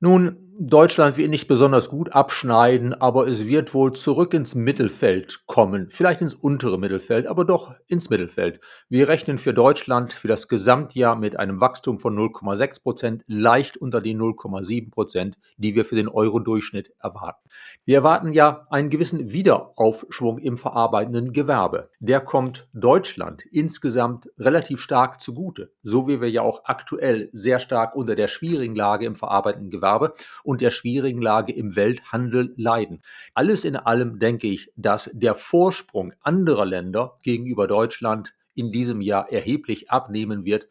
Nun, 0.00 0.53
Deutschland 0.56 1.16
wird 1.16 1.30
nicht 1.30 1.48
besonders 1.48 1.88
gut 1.88 2.12
abschneiden, 2.12 2.94
aber 2.94 3.26
es 3.26 3.48
wird 3.48 3.74
wohl 3.74 3.92
zurück 3.92 4.34
ins 4.34 4.54
Mittelfeld 4.54 5.42
kommen. 5.46 5.88
Vielleicht 5.90 6.20
ins 6.20 6.34
untere 6.34 6.78
Mittelfeld, 6.78 7.26
aber 7.26 7.44
doch 7.44 7.74
ins 7.88 8.08
Mittelfeld. 8.08 8.60
Wir 8.88 9.08
rechnen 9.08 9.38
für 9.38 9.52
Deutschland 9.52 10.12
für 10.12 10.28
das 10.28 10.46
Gesamtjahr 10.46 11.16
mit 11.16 11.36
einem 11.36 11.60
Wachstum 11.60 11.98
von 11.98 12.16
0,6 12.16 12.82
Prozent, 12.84 13.24
leicht 13.26 13.76
unter 13.76 14.00
die 14.00 14.14
0,7 14.14 14.92
Prozent, 14.92 15.36
die 15.56 15.74
wir 15.74 15.84
für 15.84 15.96
den 15.96 16.06
Euro-Durchschnitt 16.06 16.92
erwarten. 17.00 17.48
Wir 17.84 17.96
erwarten 17.96 18.32
ja 18.32 18.68
einen 18.70 18.90
gewissen 18.90 19.32
Wiederaufschwung 19.32 20.38
im 20.38 20.56
verarbeitenden 20.56 21.32
Gewerbe. 21.32 21.90
Der 21.98 22.20
kommt 22.20 22.68
Deutschland 22.72 23.42
insgesamt 23.50 24.30
relativ 24.38 24.80
stark 24.80 25.20
zugute, 25.20 25.72
so 25.82 26.06
wie 26.06 26.20
wir 26.20 26.30
ja 26.30 26.42
auch 26.42 26.62
aktuell 26.66 27.28
sehr 27.32 27.58
stark 27.58 27.96
unter 27.96 28.14
der 28.14 28.28
schwierigen 28.28 28.76
Lage 28.76 29.04
im 29.04 29.16
verarbeitenden 29.16 29.70
Gewerbe 29.70 30.14
und 30.44 30.60
der 30.60 30.70
schwierigen 30.70 31.20
Lage 31.20 31.52
im 31.52 31.74
Welthandel 31.74 32.54
leiden. 32.56 33.02
Alles 33.34 33.64
in 33.64 33.74
allem 33.74 34.20
denke 34.20 34.46
ich, 34.46 34.70
dass 34.76 35.10
der 35.12 35.34
Vorsprung 35.34 36.12
anderer 36.22 36.66
Länder 36.66 37.18
gegenüber 37.22 37.66
Deutschland 37.66 38.34
in 38.54 38.70
diesem 38.70 39.00
Jahr 39.00 39.32
erheblich 39.32 39.90
abnehmen 39.90 40.44
wird. 40.44 40.68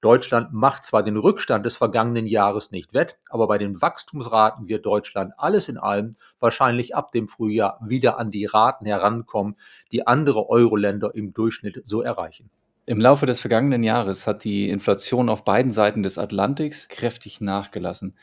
Deutschland 0.00 0.52
macht 0.52 0.84
zwar 0.84 1.02
den 1.02 1.16
Rückstand 1.16 1.64
des 1.64 1.78
vergangenen 1.78 2.26
Jahres 2.26 2.70
nicht 2.70 2.92
wett, 2.92 3.16
aber 3.30 3.48
bei 3.48 3.56
den 3.56 3.80
Wachstumsraten 3.80 4.68
wird 4.68 4.84
Deutschland 4.84 5.32
alles 5.38 5.68
in 5.68 5.78
allem 5.78 6.16
wahrscheinlich 6.38 6.94
ab 6.94 7.10
dem 7.10 7.26
Frühjahr 7.26 7.80
wieder 7.82 8.18
an 8.18 8.28
die 8.28 8.44
Raten 8.44 8.84
herankommen, 8.84 9.56
die 9.92 10.06
andere 10.06 10.50
Euro-Länder 10.50 11.14
im 11.14 11.32
Durchschnitt 11.32 11.80
so 11.86 12.02
erreichen. 12.02 12.50
Im 12.86 13.00
Laufe 13.00 13.24
des 13.24 13.40
vergangenen 13.40 13.82
Jahres 13.82 14.26
hat 14.26 14.44
die 14.44 14.68
Inflation 14.68 15.30
auf 15.30 15.42
beiden 15.42 15.72
Seiten 15.72 16.02
des 16.02 16.18
Atlantiks 16.18 16.88
kräftig 16.88 17.40
nachgelassen. 17.40 18.14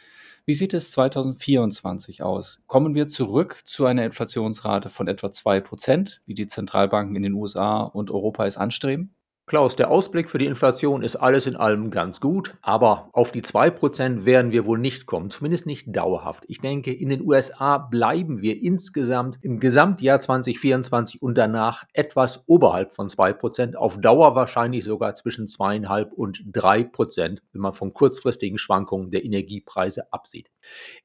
Wie 0.45 0.55
sieht 0.55 0.73
es 0.73 0.91
2024 0.91 2.23
aus? 2.23 2.63
Kommen 2.65 2.95
wir 2.95 3.07
zurück 3.07 3.61
zu 3.65 3.85
einer 3.85 4.05
Inflationsrate 4.05 4.89
von 4.89 5.07
etwa 5.07 5.27
2%, 5.27 6.21
wie 6.25 6.33
die 6.33 6.47
Zentralbanken 6.47 7.15
in 7.15 7.23
den 7.23 7.33
USA 7.33 7.81
und 7.81 8.09
Europa 8.09 8.45
es 8.45 8.57
anstreben? 8.57 9.15
Klaus, 9.51 9.75
der 9.75 9.91
Ausblick 9.91 10.29
für 10.29 10.37
die 10.37 10.45
Inflation 10.45 11.03
ist 11.03 11.17
alles 11.17 11.45
in 11.45 11.57
allem 11.57 11.91
ganz 11.91 12.21
gut, 12.21 12.55
aber 12.61 13.09
auf 13.11 13.33
die 13.33 13.41
2% 13.41 14.23
werden 14.23 14.53
wir 14.53 14.65
wohl 14.65 14.79
nicht 14.79 15.07
kommen, 15.07 15.29
zumindest 15.29 15.65
nicht 15.65 15.93
dauerhaft. 15.93 16.45
Ich 16.47 16.61
denke, 16.61 16.93
in 16.93 17.09
den 17.09 17.21
USA 17.21 17.77
bleiben 17.77 18.41
wir 18.41 18.63
insgesamt 18.63 19.39
im 19.41 19.59
Gesamtjahr 19.59 20.21
2024 20.21 21.21
und 21.21 21.37
danach 21.37 21.83
etwas 21.91 22.45
oberhalb 22.47 22.93
von 22.93 23.09
2%, 23.09 23.75
auf 23.75 23.99
Dauer 23.99 24.35
wahrscheinlich 24.35 24.85
sogar 24.85 25.15
zwischen 25.15 25.47
2,5 25.47 26.13
und 26.13 26.45
3%, 26.53 27.39
wenn 27.51 27.61
man 27.61 27.73
von 27.73 27.91
kurzfristigen 27.91 28.57
Schwankungen 28.57 29.11
der 29.11 29.25
Energiepreise 29.25 30.13
absieht. 30.13 30.49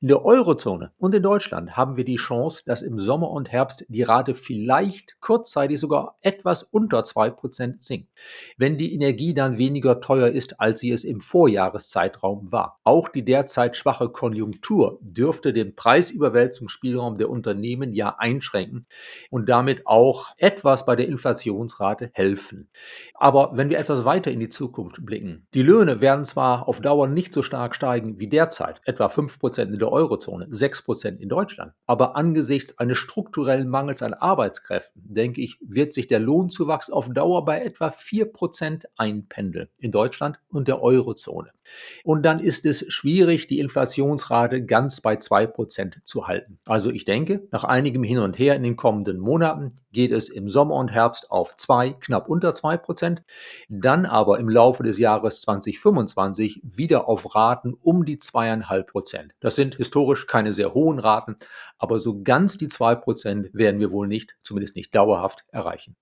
In 0.01 0.09
der 0.09 0.25
Eurozone 0.25 0.93
und 0.99 1.15
in 1.15 1.23
Deutschland 1.23 1.77
haben 1.77 1.97
wir 1.97 2.05
die 2.05 2.17
Chance, 2.17 2.63
dass 2.67 2.83
im 2.83 2.99
Sommer 2.99 3.31
und 3.31 3.51
Herbst 3.51 3.85
die 3.89 4.03
Rate 4.03 4.35
vielleicht 4.35 5.21
kurzzeitig 5.21 5.81
sogar 5.81 6.17
etwas 6.21 6.63
unter 6.63 7.01
2% 7.01 7.77
sinkt 7.79 8.09
wenn 8.57 8.77
die 8.77 8.95
Energie 8.95 9.35
dann 9.35 9.59
weniger 9.59 10.01
teuer 10.01 10.29
ist, 10.29 10.61
als 10.61 10.81
sie 10.81 10.91
es 10.91 11.05
im 11.05 11.21
Vorjahreszeitraum 11.21 12.53
war. 12.53 12.81
Auch 12.85 13.09
die 13.09 13.25
derzeit 13.25 13.77
schwache 13.77 14.09
Konjunktur 14.09 14.99
dürfte 15.01 15.53
den 15.53 15.75
Preisüberwälzungsspielraum 15.75 17.19
der 17.19 17.31
Unternehmen 17.31 17.93
ja 17.93 18.17
einschränken 18.19 18.87
und 19.31 19.49
damit 19.49 19.87
auch 19.87 20.35
etwas 20.39 20.87
bei 20.87 20.97
der 20.97 21.09
Inflationsrate 21.09 22.11
helfen. 22.13 22.69
Aber 23.15 23.53
wenn 23.55 23.71
wir 23.71 23.79
etwas 23.79 24.05
weiter 24.05 24.31
in 24.31 24.41
die 24.41 24.49
Zukunft 24.49 25.05
blicken, 25.05 25.47
die 25.55 25.63
Löhne 25.63 26.01
werden 26.01 26.25
zwar 26.25 26.69
auf 26.69 26.81
Dauer 26.81 27.09
nicht 27.09 27.33
so 27.33 27.43
stark 27.43 27.75
steigen 27.75 28.19
wie 28.19 28.29
derzeit, 28.29 28.81
etwa 28.85 29.09
5% 29.47 29.73
in 29.73 29.79
der 29.79 29.93
Eurozone, 29.93 30.47
6% 30.47 31.19
in 31.19 31.29
Deutschland, 31.29 31.73
aber 31.87 32.17
angesichts 32.17 32.79
eines 32.79 32.99
strukturellen 32.99 33.69
Mangels 33.69 34.03
an 34.03 34.15
Arbeitskräften, 34.15 35.03
denke 35.05 35.41
ich, 35.41 35.59
wird 35.61 35.93
sich 35.93 36.07
der 36.07 36.21
Lohnzuwachs 36.21 36.91
auf 36.91 37.09
Dauer 37.09 37.45
bei 37.45 37.61
etwa 37.63 37.91
4 37.91 38.33
Prozent 38.33 38.87
einpendeln 38.97 39.69
in 39.79 39.93
Deutschland 39.93 40.39
und 40.49 40.69
der 40.69 40.83
Eurozone. 40.83 41.51
Und 42.05 42.23
dann 42.23 42.41
ist 42.41 42.67
es 42.67 42.85
schwierig, 42.93 43.47
die 43.47 43.59
Inflationsrate 43.59 44.65
ganz 44.65 45.01
bei 45.01 45.15
2% 45.15 46.05
zu 46.05 46.27
halten. 46.27 46.59
Also 46.65 46.91
ich 46.91 47.05
denke, 47.05 47.47
nach 47.51 47.65
einigem 47.65 48.03
Hin 48.03 48.19
und 48.19 48.39
Her 48.39 48.55
in 48.57 48.63
den 48.63 48.77
kommenden 48.77 49.19
Monaten 49.19 49.77
geht 49.93 50.13
es 50.13 50.29
im 50.29 50.49
Sommer 50.49 50.75
und 50.75 50.89
Herbst 50.89 51.31
auf 51.31 51.57
2, 51.57 51.95
knapp 51.95 52.29
unter 52.29 52.51
2%, 52.51 53.23
dann 53.69 54.07
aber 54.07 54.39
im 54.39 54.49
Laufe 54.49 54.83
des 54.83 54.99
Jahres 54.99 55.41
2025 55.41 56.61
wieder 56.63 57.09
auf 57.09 57.35
Raten 57.35 57.75
um 57.75 58.05
die 58.05 58.19
2,5%. 58.19 59.31
Das 59.41 59.57
sind 59.57 59.77
historisch 59.77 60.27
keine 60.27 60.53
sehr 60.53 60.75
hohen 60.75 60.99
Raten, 60.99 61.37
aber 61.79 61.99
so 61.99 62.23
ganz 62.23 62.59
die 62.59 62.69
2% 62.69 63.51
werden 63.53 63.81
wir 63.81 63.91
wohl 63.91 64.07
nicht, 64.07 64.37
zumindest 64.43 64.77
nicht 64.77 64.95
dauerhaft, 64.95 65.45
erreichen. 65.51 65.97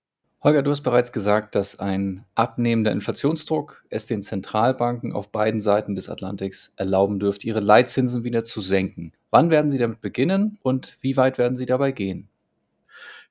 Holger, 0.45 0.63
du 0.63 0.71
hast 0.71 0.83
bereits 0.83 1.11
gesagt, 1.11 1.55
dass 1.55 1.81
ein 1.81 2.27
abnehmender 2.35 2.93
Inflationsdruck 2.93 3.83
es 3.89 4.05
den 4.05 4.21
Zentralbanken 4.21 5.15
auf 5.15 5.33
beiden 5.33 5.63
Seiten 5.63 5.95
des 5.95 6.11
Atlantiks 6.11 6.75
erlauben 6.77 7.19
dürfte, 7.19 7.47
ihre 7.47 7.61
Leitzinsen 7.61 8.25
wieder 8.25 8.45
zu 8.45 8.61
senken. 8.61 9.13
Wann 9.31 9.49
werden 9.49 9.71
sie 9.71 9.79
damit 9.79 10.03
beginnen 10.03 10.59
und 10.63 10.99
wie 11.01 11.17
weit 11.17 11.39
werden 11.39 11.57
sie 11.57 11.65
dabei 11.65 11.93
gehen? 11.93 12.29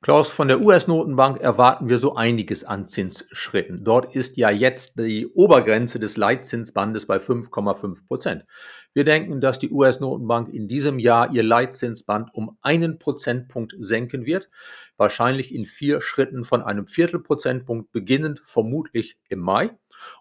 Klaus, 0.04 0.30
von 0.30 0.50
der 0.50 0.60
US-Notenbank 0.60 1.40
erwarten 1.40 1.88
wir 1.88 1.98
so 1.98 2.14
einiges 2.14 2.66
an 2.66 2.86
Zinsschritten. 2.86 3.86
Dort 3.86 4.14
ist 4.14 4.36
ja 4.36 4.50
jetzt 4.50 5.00
die 5.00 5.28
Obergrenze 5.28 5.98
des 5.98 6.18
Leitzinsbandes 6.18 7.08
bei 7.08 7.20
5,5 7.20 8.06
Prozent. 8.06 8.44
Wir 8.94 9.06
denken, 9.06 9.40
dass 9.40 9.60
die 9.60 9.72
US-Notenbank 9.72 10.50
in 10.50 10.68
diesem 10.68 11.00
Jahr 11.00 11.32
ihr 11.32 11.42
Leitzinsband 11.42 12.32
um 12.34 12.58
einen 12.62 13.00
Prozentpunkt 13.00 13.76
senken 13.78 14.26
wird, 14.26 14.50
wahrscheinlich 14.98 15.56
in 15.56 15.66
vier 15.66 16.02
Schritten 16.02 16.44
von 16.44 16.62
einem 16.62 16.88
Viertelprozentpunkt 16.88 17.94
beginnend, 17.94 18.42
vermutlich 18.44 19.18
im 19.30 19.40
Mai 19.40 19.72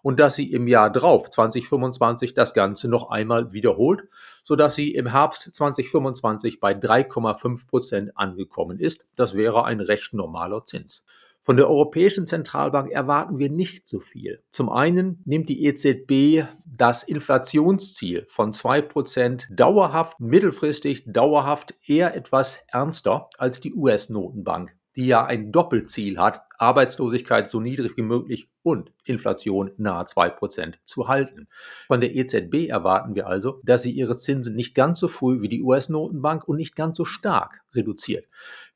und 0.01 0.19
dass 0.19 0.35
sie 0.35 0.51
im 0.51 0.67
Jahr 0.67 0.91
drauf, 0.91 1.29
2025, 1.29 2.33
das 2.33 2.53
Ganze 2.53 2.87
noch 2.87 3.09
einmal 3.09 3.53
wiederholt, 3.53 4.03
sodass 4.43 4.75
sie 4.75 4.93
im 4.93 5.07
Herbst 5.07 5.53
2025 5.53 6.59
bei 6.59 6.73
3,5 6.73 7.67
Prozent 7.67 8.17
angekommen 8.17 8.79
ist. 8.79 9.05
Das 9.15 9.35
wäre 9.35 9.65
ein 9.65 9.79
recht 9.79 10.13
normaler 10.13 10.65
Zins. 10.65 11.03
Von 11.45 11.57
der 11.57 11.69
Europäischen 11.69 12.25
Zentralbank 12.25 12.89
erwarten 12.89 13.37
wir 13.37 13.49
nicht 13.49 13.85
so 13.85 13.99
viel. 13.99 14.41
Zum 14.51 14.69
einen 14.69 15.21
nimmt 15.25 15.49
die 15.49 15.65
EZB 15.65 16.47
das 16.65 17.03
Inflationsziel 17.03 18.25
von 18.29 18.53
2% 18.53 19.53
dauerhaft, 19.53 20.21
mittelfristig 20.21 21.03
dauerhaft 21.05 21.75
eher 21.85 22.15
etwas 22.15 22.63
ernster 22.69 23.29
als 23.37 23.59
die 23.59 23.73
US-Notenbank 23.73 24.73
die 24.95 25.07
ja 25.07 25.25
ein 25.25 25.51
Doppelziel 25.51 26.19
hat, 26.19 26.43
Arbeitslosigkeit 26.57 27.49
so 27.49 27.59
niedrig 27.59 27.97
wie 27.97 28.03
möglich 28.03 28.49
und 28.61 28.91
Inflation 29.05 29.71
nahe 29.77 30.05
2% 30.05 30.75
zu 30.85 31.07
halten. 31.07 31.47
Von 31.87 31.99
der 31.99 32.15
EZB 32.15 32.69
erwarten 32.69 33.15
wir 33.15 33.27
also, 33.27 33.59
dass 33.63 33.81
sie 33.83 33.91
ihre 33.91 34.15
Zinsen 34.15 34.55
nicht 34.55 34.75
ganz 34.75 34.99
so 34.99 35.07
früh 35.07 35.41
wie 35.41 35.49
die 35.49 35.61
US-Notenbank 35.61 36.47
und 36.47 36.57
nicht 36.57 36.75
ganz 36.75 36.97
so 36.97 37.05
stark 37.05 37.61
reduziert. 37.73 38.27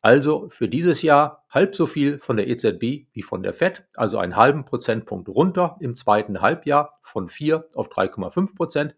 Also 0.01 0.47
für 0.49 0.67
dieses 0.67 1.01
Jahr 1.01 1.45
halb 1.49 1.75
so 1.75 1.85
viel 1.85 2.19
von 2.19 2.37
der 2.37 2.47
EZB 2.47 3.07
wie 3.13 3.21
von 3.23 3.43
der 3.43 3.53
FED, 3.53 3.85
also 3.95 4.17
einen 4.17 4.35
halben 4.35 4.65
Prozentpunkt 4.65 5.29
runter 5.29 5.77
im 5.79 5.95
zweiten 5.95 6.41
Halbjahr 6.41 6.99
von 7.01 7.29
4 7.29 7.69
auf 7.73 7.89
3,5 7.89 8.55
Prozent 8.55 8.95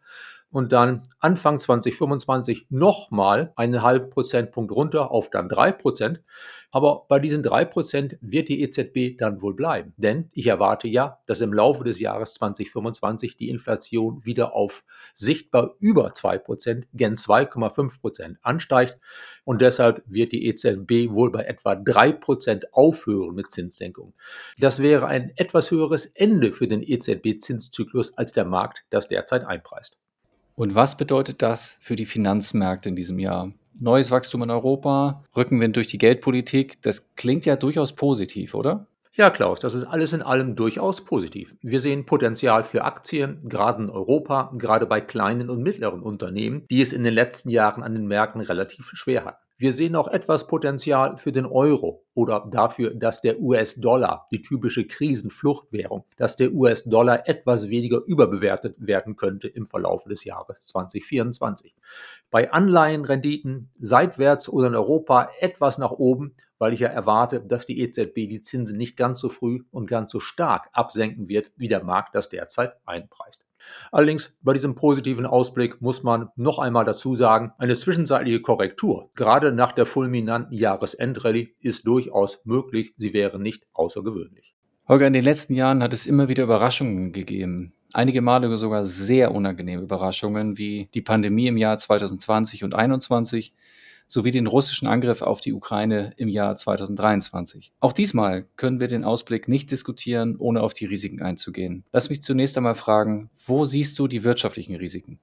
und 0.51 0.71
dann 0.71 1.07
Anfang 1.19 1.59
2025 1.59 2.67
nochmal 2.69 3.53
einen 3.55 3.83
halben 3.83 4.09
Prozentpunkt 4.09 4.71
runter 4.71 5.11
auf 5.11 5.29
dann 5.29 5.49
drei 5.49 5.71
Prozent. 5.71 6.21
Aber 6.71 7.05
bei 7.07 7.19
diesen 7.19 7.41
drei 7.41 7.65
Prozent 7.65 8.17
wird 8.21 8.47
die 8.47 8.61
EZB 8.61 9.17
dann 9.17 9.41
wohl 9.41 9.55
bleiben. 9.55 9.93
Denn 9.97 10.29
ich 10.33 10.47
erwarte 10.47 10.87
ja, 10.87 11.19
dass 11.25 11.41
im 11.41 11.53
Laufe 11.53 11.83
des 11.83 11.99
Jahres 11.99 12.35
2025 12.35 13.37
die 13.37 13.49
Inflation 13.49 14.23
wieder 14.23 14.55
auf 14.55 14.83
sichtbar 15.15 15.75
über 15.79 16.13
zwei 16.13 16.37
Prozent, 16.37 16.87
gen 16.93 17.15
2,5 17.15 17.99
Prozent 17.99 18.37
ansteigt. 18.41 18.99
Und 19.45 19.61
deshalb 19.61 20.03
wird 20.05 20.31
die 20.31 20.45
EZB 20.47 21.11
wohl 21.11 21.31
bei 21.31 21.43
etwa 21.43 21.75
drei 21.75 22.11
Prozent 22.11 22.73
aufhören 22.73 23.33
mit 23.33 23.51
Zinssenkungen. 23.51 24.13
Das 24.59 24.79
wäre 24.79 25.07
ein 25.07 25.31
etwas 25.37 25.71
höheres 25.71 26.05
Ende 26.05 26.53
für 26.53 26.67
den 26.67 26.83
EZB-Zinszyklus, 26.83 28.15
als 28.15 28.33
der 28.33 28.45
Markt 28.45 28.85
das 28.89 29.07
derzeit 29.07 29.43
einpreist. 29.43 29.99
Und 30.59 30.75
was 30.75 30.97
bedeutet 30.97 31.41
das 31.41 31.77
für 31.79 31.95
die 31.95 32.05
Finanzmärkte 32.05 32.89
in 32.89 32.97
diesem 32.97 33.17
Jahr? 33.17 33.53
Neues 33.79 34.11
Wachstum 34.11 34.43
in 34.43 34.51
Europa, 34.51 35.23
Rückenwind 35.33 35.77
durch 35.77 35.87
die 35.87 35.97
Geldpolitik, 35.97 36.81
das 36.81 37.15
klingt 37.15 37.45
ja 37.45 37.55
durchaus 37.55 37.95
positiv, 37.95 38.53
oder? 38.53 38.85
Ja, 39.13 39.29
Klaus, 39.29 39.61
das 39.61 39.73
ist 39.73 39.85
alles 39.85 40.11
in 40.11 40.21
allem 40.21 40.57
durchaus 40.57 41.05
positiv. 41.05 41.55
Wir 41.61 41.79
sehen 41.79 42.05
Potenzial 42.05 42.65
für 42.65 42.83
Aktien, 42.83 43.39
gerade 43.47 43.83
in 43.83 43.89
Europa, 43.89 44.51
gerade 44.57 44.85
bei 44.85 44.99
kleinen 44.99 45.49
und 45.49 45.63
mittleren 45.63 46.01
Unternehmen, 46.01 46.65
die 46.69 46.81
es 46.81 46.91
in 46.91 47.05
den 47.05 47.13
letzten 47.13 47.49
Jahren 47.49 47.81
an 47.81 47.95
den 47.95 48.07
Märkten 48.07 48.41
relativ 48.41 48.89
schwer 48.91 49.23
hatten. 49.23 49.48
Wir 49.61 49.73
sehen 49.73 49.97
auch 49.97 50.07
etwas 50.07 50.47
Potenzial 50.47 51.17
für 51.17 51.33
den 51.33 51.45
Euro 51.45 52.05
oder 52.13 52.47
dafür, 52.49 52.93
dass 52.95 53.19
der 53.19 53.41
US-Dollar, 53.41 54.25
die 54.31 54.41
typische 54.41 54.87
Krisenfluchtwährung, 54.87 56.05
dass 56.15 56.37
der 56.37 56.53
US-Dollar 56.53 57.27
etwas 57.27 57.67
weniger 57.67 58.01
überbewertet 58.05 58.77
werden 58.77 59.17
könnte 59.17 59.49
im 59.49 59.67
Verlauf 59.67 60.05
des 60.05 60.23
Jahres 60.23 60.61
2024. 60.61 61.75
Bei 62.31 62.53
Anleihenrenditen 62.53 63.69
seitwärts 63.81 64.47
oder 64.47 64.67
in 64.67 64.75
Europa 64.75 65.29
etwas 65.41 65.77
nach 65.77 65.91
oben, 65.91 66.35
weil 66.57 66.71
ich 66.71 66.79
ja 66.79 66.87
erwarte, 66.87 67.41
dass 67.41 67.65
die 67.65 67.81
EZB 67.81 68.29
die 68.29 68.39
Zinsen 68.39 68.77
nicht 68.77 68.95
ganz 68.95 69.19
so 69.19 69.27
früh 69.27 69.63
und 69.71 69.87
ganz 69.89 70.13
so 70.13 70.21
stark 70.21 70.69
absenken 70.71 71.27
wird, 71.27 71.51
wie 71.57 71.67
der 71.67 71.83
Markt 71.83 72.15
das 72.15 72.29
derzeit 72.29 72.77
einpreist. 72.85 73.48
Allerdings 73.91 74.37
bei 74.41 74.53
diesem 74.53 74.75
positiven 74.75 75.25
Ausblick 75.25 75.81
muss 75.81 76.03
man 76.03 76.29
noch 76.35 76.59
einmal 76.59 76.85
dazu 76.85 77.15
sagen, 77.15 77.53
eine 77.57 77.75
zwischenzeitliche 77.75 78.41
Korrektur, 78.41 79.09
gerade 79.15 79.51
nach 79.51 79.71
der 79.71 79.85
fulminanten 79.85 80.57
Jahresendrallye, 80.57 81.55
ist 81.59 81.87
durchaus 81.87 82.45
möglich, 82.45 82.93
sie 82.97 83.13
wäre 83.13 83.39
nicht 83.39 83.65
außergewöhnlich. 83.73 84.53
Holger, 84.87 85.07
in 85.07 85.13
den 85.13 85.23
letzten 85.23 85.53
Jahren 85.53 85.83
hat 85.83 85.93
es 85.93 86.07
immer 86.07 86.29
wieder 86.29 86.43
Überraschungen 86.43 87.13
gegeben. 87.13 87.73
Einige 87.93 88.21
Male 88.21 88.55
sogar 88.57 88.85
sehr 88.85 89.33
unangenehme 89.33 89.83
Überraschungen, 89.83 90.57
wie 90.57 90.89
die 90.93 91.01
Pandemie 91.01 91.47
im 91.47 91.57
Jahr 91.57 91.77
2020 91.77 92.63
und 92.63 92.71
2021, 92.71 93.53
sowie 94.09 94.31
den 94.31 94.47
russischen 94.47 94.87
Angriff 94.87 95.21
auf 95.21 95.39
die 95.39 95.53
Ukraine 95.53 96.11
im 96.17 96.27
Jahr 96.27 96.55
2023. 96.55 97.71
Auch 97.79 97.93
diesmal 97.93 98.47
können 98.57 98.81
wir 98.81 98.87
den 98.87 99.05
Ausblick 99.05 99.47
nicht 99.47 99.71
diskutieren, 99.71 100.35
ohne 100.37 100.61
auf 100.61 100.73
die 100.73 100.87
Risiken 100.87 101.21
einzugehen. 101.21 101.85
Lass 101.93 102.09
mich 102.09 102.21
zunächst 102.21 102.57
einmal 102.57 102.75
fragen, 102.75 103.29
wo 103.45 103.65
siehst 103.65 103.97
du 103.99 104.07
die 104.07 104.23
wirtschaftlichen 104.23 104.75
Risiken? 104.75 105.19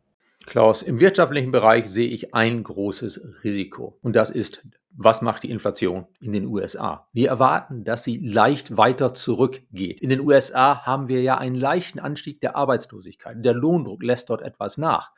Klaus, 0.47 0.83
im 0.83 1.00
wirtschaftlichen 1.00 1.50
Bereich 1.50 1.88
sehe 1.88 2.09
ich 2.09 2.33
ein 2.33 2.62
großes 2.62 3.43
Risiko 3.43 3.99
und 4.02 4.14
das 4.14 4.31
ist 4.31 4.64
Was 4.99 5.21
macht 5.21 5.43
die 5.43 5.50
Inflation 5.50 6.07
in 6.21 6.33
den 6.33 6.47
USA? 6.47 7.09
Wir 7.12 7.28
erwarten, 7.28 7.85
dass 7.85 8.05
sie 8.05 8.16
leicht 8.16 8.78
weiter 8.78 9.12
zurückgeht. 9.12 10.00
In 10.00 10.09
den 10.09 10.21
USA 10.21 10.87
haben 10.87 11.09
wir 11.09 11.21
ja 11.21 11.37
einen 11.37 11.57
leichten 11.57 11.99
Anstieg 11.99 12.40
der 12.40 12.57
Arbeitslosigkeit. 12.57 13.45
Der 13.45 13.52
Lohndruck 13.52 14.02
lässt 14.02 14.31
dort 14.31 14.40
etwas 14.40 14.78
nach. 14.78 15.12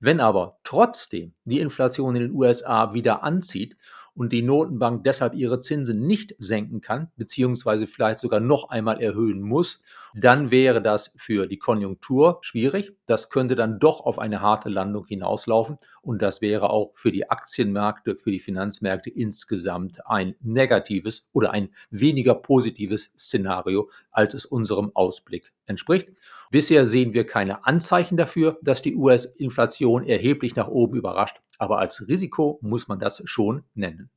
Wenn 0.00 0.20
aber 0.20 0.58
trotzdem 0.62 1.34
die 1.44 1.60
Inflation 1.60 2.14
in 2.14 2.22
den 2.22 2.32
USA 2.32 2.94
wieder 2.94 3.22
anzieht 3.22 3.76
und 4.18 4.32
die 4.32 4.42
Notenbank 4.42 5.04
deshalb 5.04 5.34
ihre 5.34 5.60
Zinsen 5.60 6.04
nicht 6.04 6.34
senken 6.38 6.80
kann, 6.80 7.12
beziehungsweise 7.16 7.86
vielleicht 7.86 8.18
sogar 8.18 8.40
noch 8.40 8.68
einmal 8.68 9.00
erhöhen 9.00 9.40
muss, 9.40 9.80
dann 10.12 10.50
wäre 10.50 10.82
das 10.82 11.14
für 11.16 11.46
die 11.46 11.58
Konjunktur 11.58 12.38
schwierig. 12.40 12.92
Das 13.06 13.30
könnte 13.30 13.54
dann 13.54 13.78
doch 13.78 14.00
auf 14.00 14.18
eine 14.18 14.40
harte 14.40 14.70
Landung 14.70 15.06
hinauslaufen 15.06 15.78
und 16.02 16.20
das 16.20 16.42
wäre 16.42 16.70
auch 16.70 16.90
für 16.96 17.12
die 17.12 17.30
Aktienmärkte, 17.30 18.16
für 18.16 18.32
die 18.32 18.40
Finanzmärkte 18.40 19.08
insgesamt 19.08 20.04
ein 20.04 20.34
negatives 20.40 21.28
oder 21.32 21.52
ein 21.52 21.68
weniger 21.90 22.34
positives 22.34 23.12
Szenario, 23.16 23.88
als 24.10 24.34
es 24.34 24.44
unserem 24.44 24.90
Ausblick 24.94 25.52
entspricht. 25.66 26.08
Bisher 26.50 26.86
sehen 26.86 27.12
wir 27.12 27.24
keine 27.24 27.66
Anzeichen 27.66 28.16
dafür, 28.16 28.58
dass 28.62 28.82
die 28.82 28.96
US-Inflation 28.96 30.02
erheblich 30.02 30.56
nach 30.56 30.66
oben 30.66 30.96
überrascht, 30.96 31.40
aber 31.58 31.78
als 31.78 32.08
Risiko 32.08 32.58
muss 32.62 32.88
man 32.88 32.98
das 32.98 33.22
schon 33.24 33.64
nennen. 33.74 34.10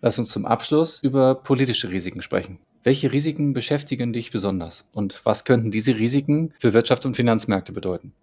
Lass 0.00 0.18
uns 0.18 0.30
zum 0.30 0.46
Abschluss 0.46 1.02
über 1.02 1.34
politische 1.34 1.90
Risiken 1.90 2.22
sprechen. 2.22 2.60
Welche 2.84 3.12
Risiken 3.12 3.52
beschäftigen 3.52 4.12
dich 4.12 4.30
besonders 4.30 4.86
und 4.92 5.20
was 5.24 5.44
könnten 5.44 5.70
diese 5.70 5.98
Risiken 5.98 6.54
für 6.58 6.72
Wirtschaft 6.72 7.04
und 7.04 7.16
Finanzmärkte 7.16 7.72
bedeuten? 7.72 8.14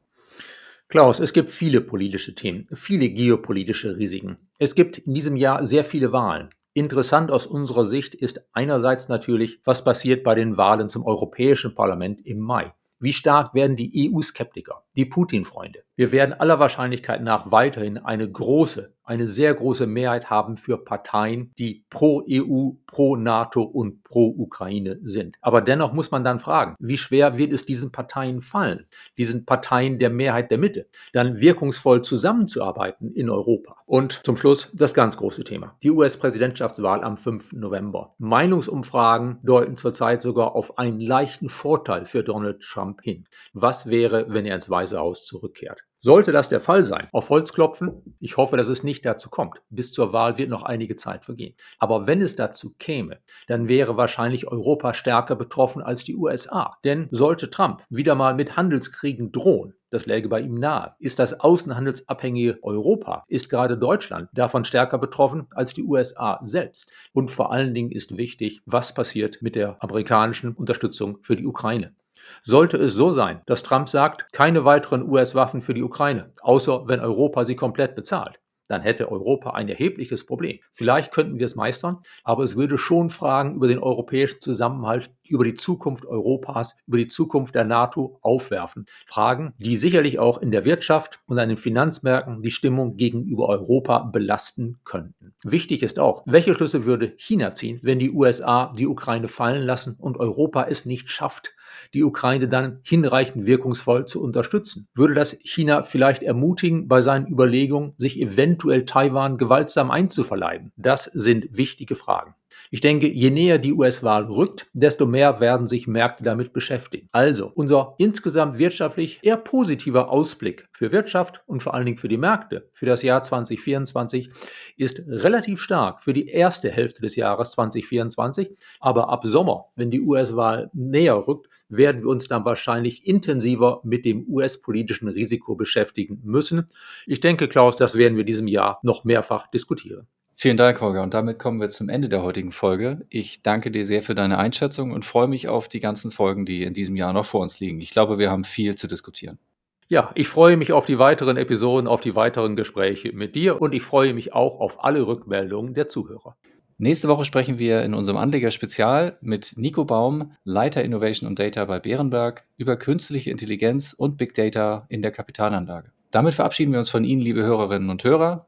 Klaus, 0.87 1.19
es 1.19 1.33
gibt 1.33 1.51
viele 1.51 1.81
politische 1.81 2.35
Themen, 2.35 2.67
viele 2.71 3.09
geopolitische 3.09 3.97
Risiken. 3.97 4.37
Es 4.59 4.75
gibt 4.75 4.99
in 4.99 5.13
diesem 5.13 5.35
Jahr 5.35 5.65
sehr 5.65 5.83
viele 5.83 6.11
Wahlen. 6.13 6.49
Interessant 6.73 7.31
aus 7.31 7.47
unserer 7.47 7.85
Sicht 7.85 8.15
ist 8.15 8.47
einerseits 8.53 9.09
natürlich, 9.09 9.59
was 9.65 9.83
passiert 9.83 10.23
bei 10.23 10.35
den 10.35 10.57
Wahlen 10.57 10.87
zum 10.87 11.05
Europäischen 11.05 11.73
Parlament 11.73 12.25
im 12.25 12.39
Mai. 12.39 12.73
Wie 12.99 13.13
stark 13.13 13.53
werden 13.53 13.75
die 13.75 14.09
EU-Skeptiker, 14.13 14.84
die 14.95 15.05
Putin-Freunde? 15.05 15.85
Wir 15.97 16.11
werden 16.11 16.33
aller 16.33 16.59
Wahrscheinlichkeit 16.59 17.21
nach 17.21 17.51
weiterhin 17.51 17.97
eine 17.97 18.29
große, 18.29 18.93
eine 19.05 19.27
sehr 19.27 19.53
große 19.53 19.87
Mehrheit 19.87 20.29
haben 20.29 20.57
für 20.57 20.77
Parteien, 20.77 21.53
die 21.57 21.85
pro 21.89 22.23
EU, 22.29 22.71
pro 22.85 23.15
NATO 23.15 23.61
und 23.61 24.03
pro 24.03 24.27
Ukraine 24.37 24.99
sind. 25.03 25.37
Aber 25.41 25.61
dennoch 25.61 25.93
muss 25.93 26.11
man 26.11 26.23
dann 26.23 26.39
fragen, 26.39 26.75
wie 26.79 26.97
schwer 26.97 27.37
wird 27.37 27.53
es 27.53 27.65
diesen 27.65 27.91
Parteien 27.91 28.41
fallen, 28.41 28.87
diesen 29.17 29.45
Parteien 29.45 29.99
der 29.99 30.09
Mehrheit 30.09 30.51
der 30.51 30.57
Mitte, 30.57 30.89
dann 31.13 31.39
wirkungsvoll 31.39 32.01
zusammenzuarbeiten 32.01 33.13
in 33.13 33.29
Europa? 33.29 33.77
Und 33.85 34.21
zum 34.25 34.35
Schluss 34.35 34.71
das 34.73 34.93
ganz 34.93 35.15
große 35.15 35.43
Thema, 35.43 35.77
die 35.83 35.91
US-Präsidentschaftswahl 35.91 37.03
am 37.03 37.17
5. 37.17 37.53
November. 37.53 38.15
Meinungsumfragen 38.17 39.37
deuten 39.43 39.77
zurzeit 39.77 40.21
sogar 40.21 40.55
auf 40.55 40.77
einen 40.77 40.99
leichten 40.99 41.47
Vorteil 41.47 42.05
für 42.05 42.23
Donald 42.23 42.61
Trump 42.61 43.01
hin. 43.01 43.25
Was 43.53 43.89
wäre, 43.89 44.25
wenn 44.29 44.45
er 44.45 44.55
ins 44.55 44.69
Weiße 44.69 44.84
Haus 44.93 45.25
zurückkehrt? 45.25 45.81
Sollte 46.05 46.31
das 46.31 46.49
der 46.49 46.61
Fall 46.61 46.85
sein, 46.85 47.07
auf 47.13 47.31
Holz 47.31 47.51
klopfen, 47.51 48.15
ich 48.19 48.37
hoffe, 48.37 48.57
dass 48.57 48.67
es 48.67 48.83
nicht 48.83 49.03
dazu 49.07 49.27
kommt. 49.27 49.63
Bis 49.71 49.91
zur 49.91 50.13
Wahl 50.13 50.37
wird 50.37 50.51
noch 50.51 50.61
einige 50.61 50.95
Zeit 50.95 51.25
vergehen. 51.25 51.55
Aber 51.79 52.05
wenn 52.05 52.21
es 52.21 52.35
dazu 52.35 52.75
käme, 52.77 53.17
dann 53.47 53.67
wäre 53.67 53.97
wahrscheinlich 53.97 54.47
Europa 54.47 54.93
stärker 54.93 55.35
betroffen 55.35 55.81
als 55.81 56.03
die 56.03 56.15
USA. 56.15 56.77
Denn 56.83 57.07
sollte 57.09 57.49
Trump 57.49 57.81
wieder 57.89 58.13
mal 58.13 58.35
mit 58.35 58.55
Handelskriegen 58.55 59.31
drohen, 59.31 59.73
das 59.89 60.05
läge 60.05 60.29
bei 60.29 60.41
ihm 60.41 60.59
nahe. 60.59 60.93
Ist 60.99 61.17
das 61.17 61.39
außenhandelsabhängige 61.39 62.59
Europa, 62.61 63.23
ist 63.27 63.49
gerade 63.49 63.75
Deutschland 63.75 64.29
davon 64.31 64.63
stärker 64.63 64.99
betroffen 64.99 65.47
als 65.55 65.73
die 65.73 65.85
USA 65.85 66.39
selbst. 66.43 66.91
Und 67.13 67.31
vor 67.31 67.51
allen 67.51 67.73
Dingen 67.73 67.91
ist 67.91 68.15
wichtig, 68.15 68.61
was 68.67 68.93
passiert 68.93 69.41
mit 69.41 69.55
der 69.55 69.81
amerikanischen 69.81 70.53
Unterstützung 70.53 71.17
für 71.23 71.35
die 71.35 71.47
Ukraine. 71.47 71.95
Sollte 72.43 72.77
es 72.77 72.93
so 72.93 73.11
sein, 73.11 73.41
dass 73.45 73.63
Trump 73.63 73.89
sagt, 73.89 74.31
keine 74.31 74.65
weiteren 74.65 75.07
US-Waffen 75.09 75.61
für 75.61 75.73
die 75.73 75.83
Ukraine, 75.83 76.31
außer 76.41 76.87
wenn 76.87 76.99
Europa 76.99 77.43
sie 77.43 77.55
komplett 77.55 77.95
bezahlt, 77.95 78.39
dann 78.67 78.81
hätte 78.81 79.11
Europa 79.11 79.51
ein 79.51 79.69
erhebliches 79.69 80.25
Problem. 80.25 80.59
Vielleicht 80.71 81.11
könnten 81.11 81.37
wir 81.37 81.45
es 81.45 81.55
meistern, 81.55 81.99
aber 82.23 82.43
es 82.43 82.55
würde 82.55 82.77
schon 82.77 83.09
Fragen 83.09 83.55
über 83.55 83.67
den 83.67 83.79
europäischen 83.79 84.41
Zusammenhalt, 84.41 85.11
über 85.27 85.43
die 85.43 85.55
Zukunft 85.55 86.05
Europas, 86.05 86.75
über 86.87 86.97
die 86.97 87.07
Zukunft 87.07 87.55
der 87.55 87.63
NATO 87.63 88.19
aufwerfen. 88.21 88.85
Fragen, 89.05 89.53
die 89.57 89.77
sicherlich 89.77 90.19
auch 90.19 90.39
in 90.39 90.51
der 90.51 90.65
Wirtschaft 90.65 91.19
und 91.27 91.39
an 91.39 91.49
den 91.49 91.57
Finanzmärkten 91.57 92.39
die 92.41 92.51
Stimmung 92.51 92.95
gegenüber 92.95 93.47
Europa 93.49 93.99
belasten 93.99 94.79
könnten. 94.83 95.33
Wichtig 95.43 95.83
ist 95.83 95.99
auch, 95.99 96.23
welche 96.25 96.55
Schlüsse 96.55 96.85
würde 96.85 97.13
China 97.17 97.53
ziehen, 97.55 97.79
wenn 97.83 97.99
die 97.99 98.11
USA 98.11 98.73
die 98.77 98.87
Ukraine 98.87 99.27
fallen 99.27 99.63
lassen 99.63 99.95
und 99.97 100.17
Europa 100.17 100.65
es 100.69 100.85
nicht 100.85 101.09
schafft, 101.09 101.55
die 101.93 102.03
Ukraine 102.03 102.47
dann 102.47 102.79
hinreichend 102.83 103.45
wirkungsvoll 103.45 104.05
zu 104.05 104.21
unterstützen? 104.21 104.87
Würde 104.93 105.13
das 105.13 105.39
China 105.43 105.83
vielleicht 105.83 106.23
ermutigen, 106.23 106.87
bei 106.87 107.01
seinen 107.01 107.27
Überlegungen, 107.27 107.93
sich 107.97 108.19
eventuell 108.19 108.85
Taiwan 108.85 109.37
gewaltsam 109.37 109.91
einzuverleiben? 109.91 110.71
Das 110.75 111.05
sind 111.05 111.57
wichtige 111.57 111.95
Fragen. 111.95 112.35
Ich 112.71 112.81
denke, 112.81 113.07
je 113.07 113.29
näher 113.29 113.57
die 113.57 113.73
US-Wahl 113.73 114.25
rückt, 114.25 114.67
desto 114.73 115.05
mehr 115.05 115.39
werden 115.39 115.67
sich 115.67 115.87
Märkte 115.87 116.23
damit 116.23 116.53
beschäftigen. 116.53 117.09
Also, 117.11 117.51
unser 117.53 117.95
insgesamt 117.97 118.57
wirtschaftlich 118.57 119.19
eher 119.21 119.37
positiver 119.37 120.09
Ausblick 120.09 120.67
für 120.71 120.91
Wirtschaft 120.91 121.43
und 121.45 121.61
vor 121.61 121.73
allen 121.73 121.85
Dingen 121.85 121.97
für 121.97 122.07
die 122.07 122.17
Märkte 122.17 122.67
für 122.71 122.85
das 122.85 123.03
Jahr 123.03 123.23
2024 123.23 124.29
ist 124.77 125.03
relativ 125.07 125.61
stark 125.61 126.03
für 126.03 126.13
die 126.13 126.27
erste 126.27 126.71
Hälfte 126.71 127.01
des 127.01 127.15
Jahres 127.15 127.51
2024. 127.51 128.49
Aber 128.79 129.09
ab 129.09 129.25
Sommer, 129.25 129.65
wenn 129.75 129.91
die 129.91 130.01
US-Wahl 130.01 130.69
näher 130.73 131.27
rückt, 131.27 131.47
werden 131.69 132.01
wir 132.01 132.09
uns 132.09 132.27
dann 132.27 132.45
wahrscheinlich 132.45 133.05
intensiver 133.05 133.81
mit 133.83 134.05
dem 134.05 134.25
US-politischen 134.27 135.07
Risiko 135.07 135.55
beschäftigen 135.55 136.21
müssen. 136.23 136.67
Ich 137.05 137.19
denke, 137.19 137.47
Klaus, 137.47 137.75
das 137.75 137.95
werden 137.97 138.17
wir 138.17 138.23
diesem 138.23 138.47
Jahr 138.47 138.79
noch 138.83 139.03
mehrfach 139.03 139.47
diskutieren. 139.47 140.07
Vielen 140.37 140.57
Dank, 140.57 140.81
Holger. 140.81 141.01
Und 141.01 141.13
damit 141.13 141.39
kommen 141.39 141.61
wir 141.61 141.69
zum 141.69 141.87
Ende 141.87 142.09
der 142.09 142.21
heutigen 142.21 142.51
Folge. 142.51 143.05
Ich 143.09 143.41
danke 143.41 143.71
dir 143.71 143.85
sehr 143.85 144.03
für 144.03 144.15
deine 144.15 144.37
Einschätzung 144.37 144.91
und 144.91 145.05
freue 145.05 145.27
mich 145.27 145.47
auf 145.47 145.69
die 145.69 145.79
ganzen 145.79 146.11
Folgen, 146.11 146.45
die 146.45 146.63
in 146.63 146.73
diesem 146.73 146.97
Jahr 146.97 147.13
noch 147.13 147.25
vor 147.25 147.41
uns 147.41 147.59
liegen. 147.61 147.79
Ich 147.79 147.91
glaube, 147.91 148.19
wir 148.19 148.29
haben 148.29 148.43
viel 148.43 148.75
zu 148.75 148.87
diskutieren. 148.87 149.39
Ja, 149.87 150.11
ich 150.15 150.27
freue 150.27 150.57
mich 150.57 150.73
auf 150.73 150.87
die 150.87 150.99
weiteren 150.99 151.37
Episoden, 151.37 151.87
auf 151.87 152.01
die 152.01 152.15
weiteren 152.15 152.55
Gespräche 152.55 153.13
mit 153.13 153.35
dir 153.35 153.61
und 153.61 153.73
ich 153.73 153.83
freue 153.83 154.13
mich 154.13 154.33
auch 154.33 154.59
auf 154.59 154.83
alle 154.83 155.05
Rückmeldungen 155.05 155.73
der 155.73 155.87
Zuhörer. 155.87 156.35
Nächste 156.77 157.07
Woche 157.07 157.23
sprechen 157.23 157.57
wir 157.57 157.83
in 157.83 157.93
unserem 157.93 158.17
Anleger-Spezial 158.17 159.17
mit 159.21 159.53
Nico 159.55 159.85
Baum, 159.85 160.33
Leiter 160.43 160.83
Innovation 160.83 161.29
und 161.29 161.39
Data 161.39 161.63
bei 161.63 161.79
Bärenberg, 161.79 162.43
über 162.57 162.75
künstliche 162.75 163.31
Intelligenz 163.31 163.93
und 163.93 164.17
Big 164.17 164.33
Data 164.33 164.85
in 164.89 165.01
der 165.01 165.11
Kapitalanlage. 165.11 165.91
Damit 166.11 166.33
verabschieden 166.33 166.73
wir 166.73 166.79
uns 166.79 166.89
von 166.89 167.05
Ihnen, 167.05 167.21
liebe 167.21 167.43
Hörerinnen 167.43 167.89
und 167.89 168.03
Hörer. 168.03 168.47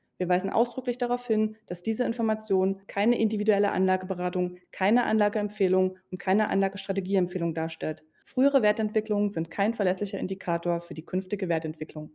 Wir 0.21 0.29
weisen 0.29 0.51
ausdrücklich 0.51 0.99
darauf 0.99 1.25
hin, 1.25 1.55
dass 1.65 1.81
diese 1.81 2.03
Information 2.03 2.79
keine 2.85 3.17
individuelle 3.17 3.71
Anlageberatung, 3.71 4.57
keine 4.71 5.05
Anlageempfehlung 5.05 5.97
und 6.11 6.19
keine 6.19 6.51
Anlagestrategieempfehlung 6.51 7.55
darstellt. 7.55 8.05
Frühere 8.23 8.61
Wertentwicklungen 8.61 9.31
sind 9.31 9.49
kein 9.49 9.73
verlässlicher 9.73 10.19
Indikator 10.19 10.79
für 10.79 10.93
die 10.93 11.07
künftige 11.07 11.49
Wertentwicklung. 11.49 12.11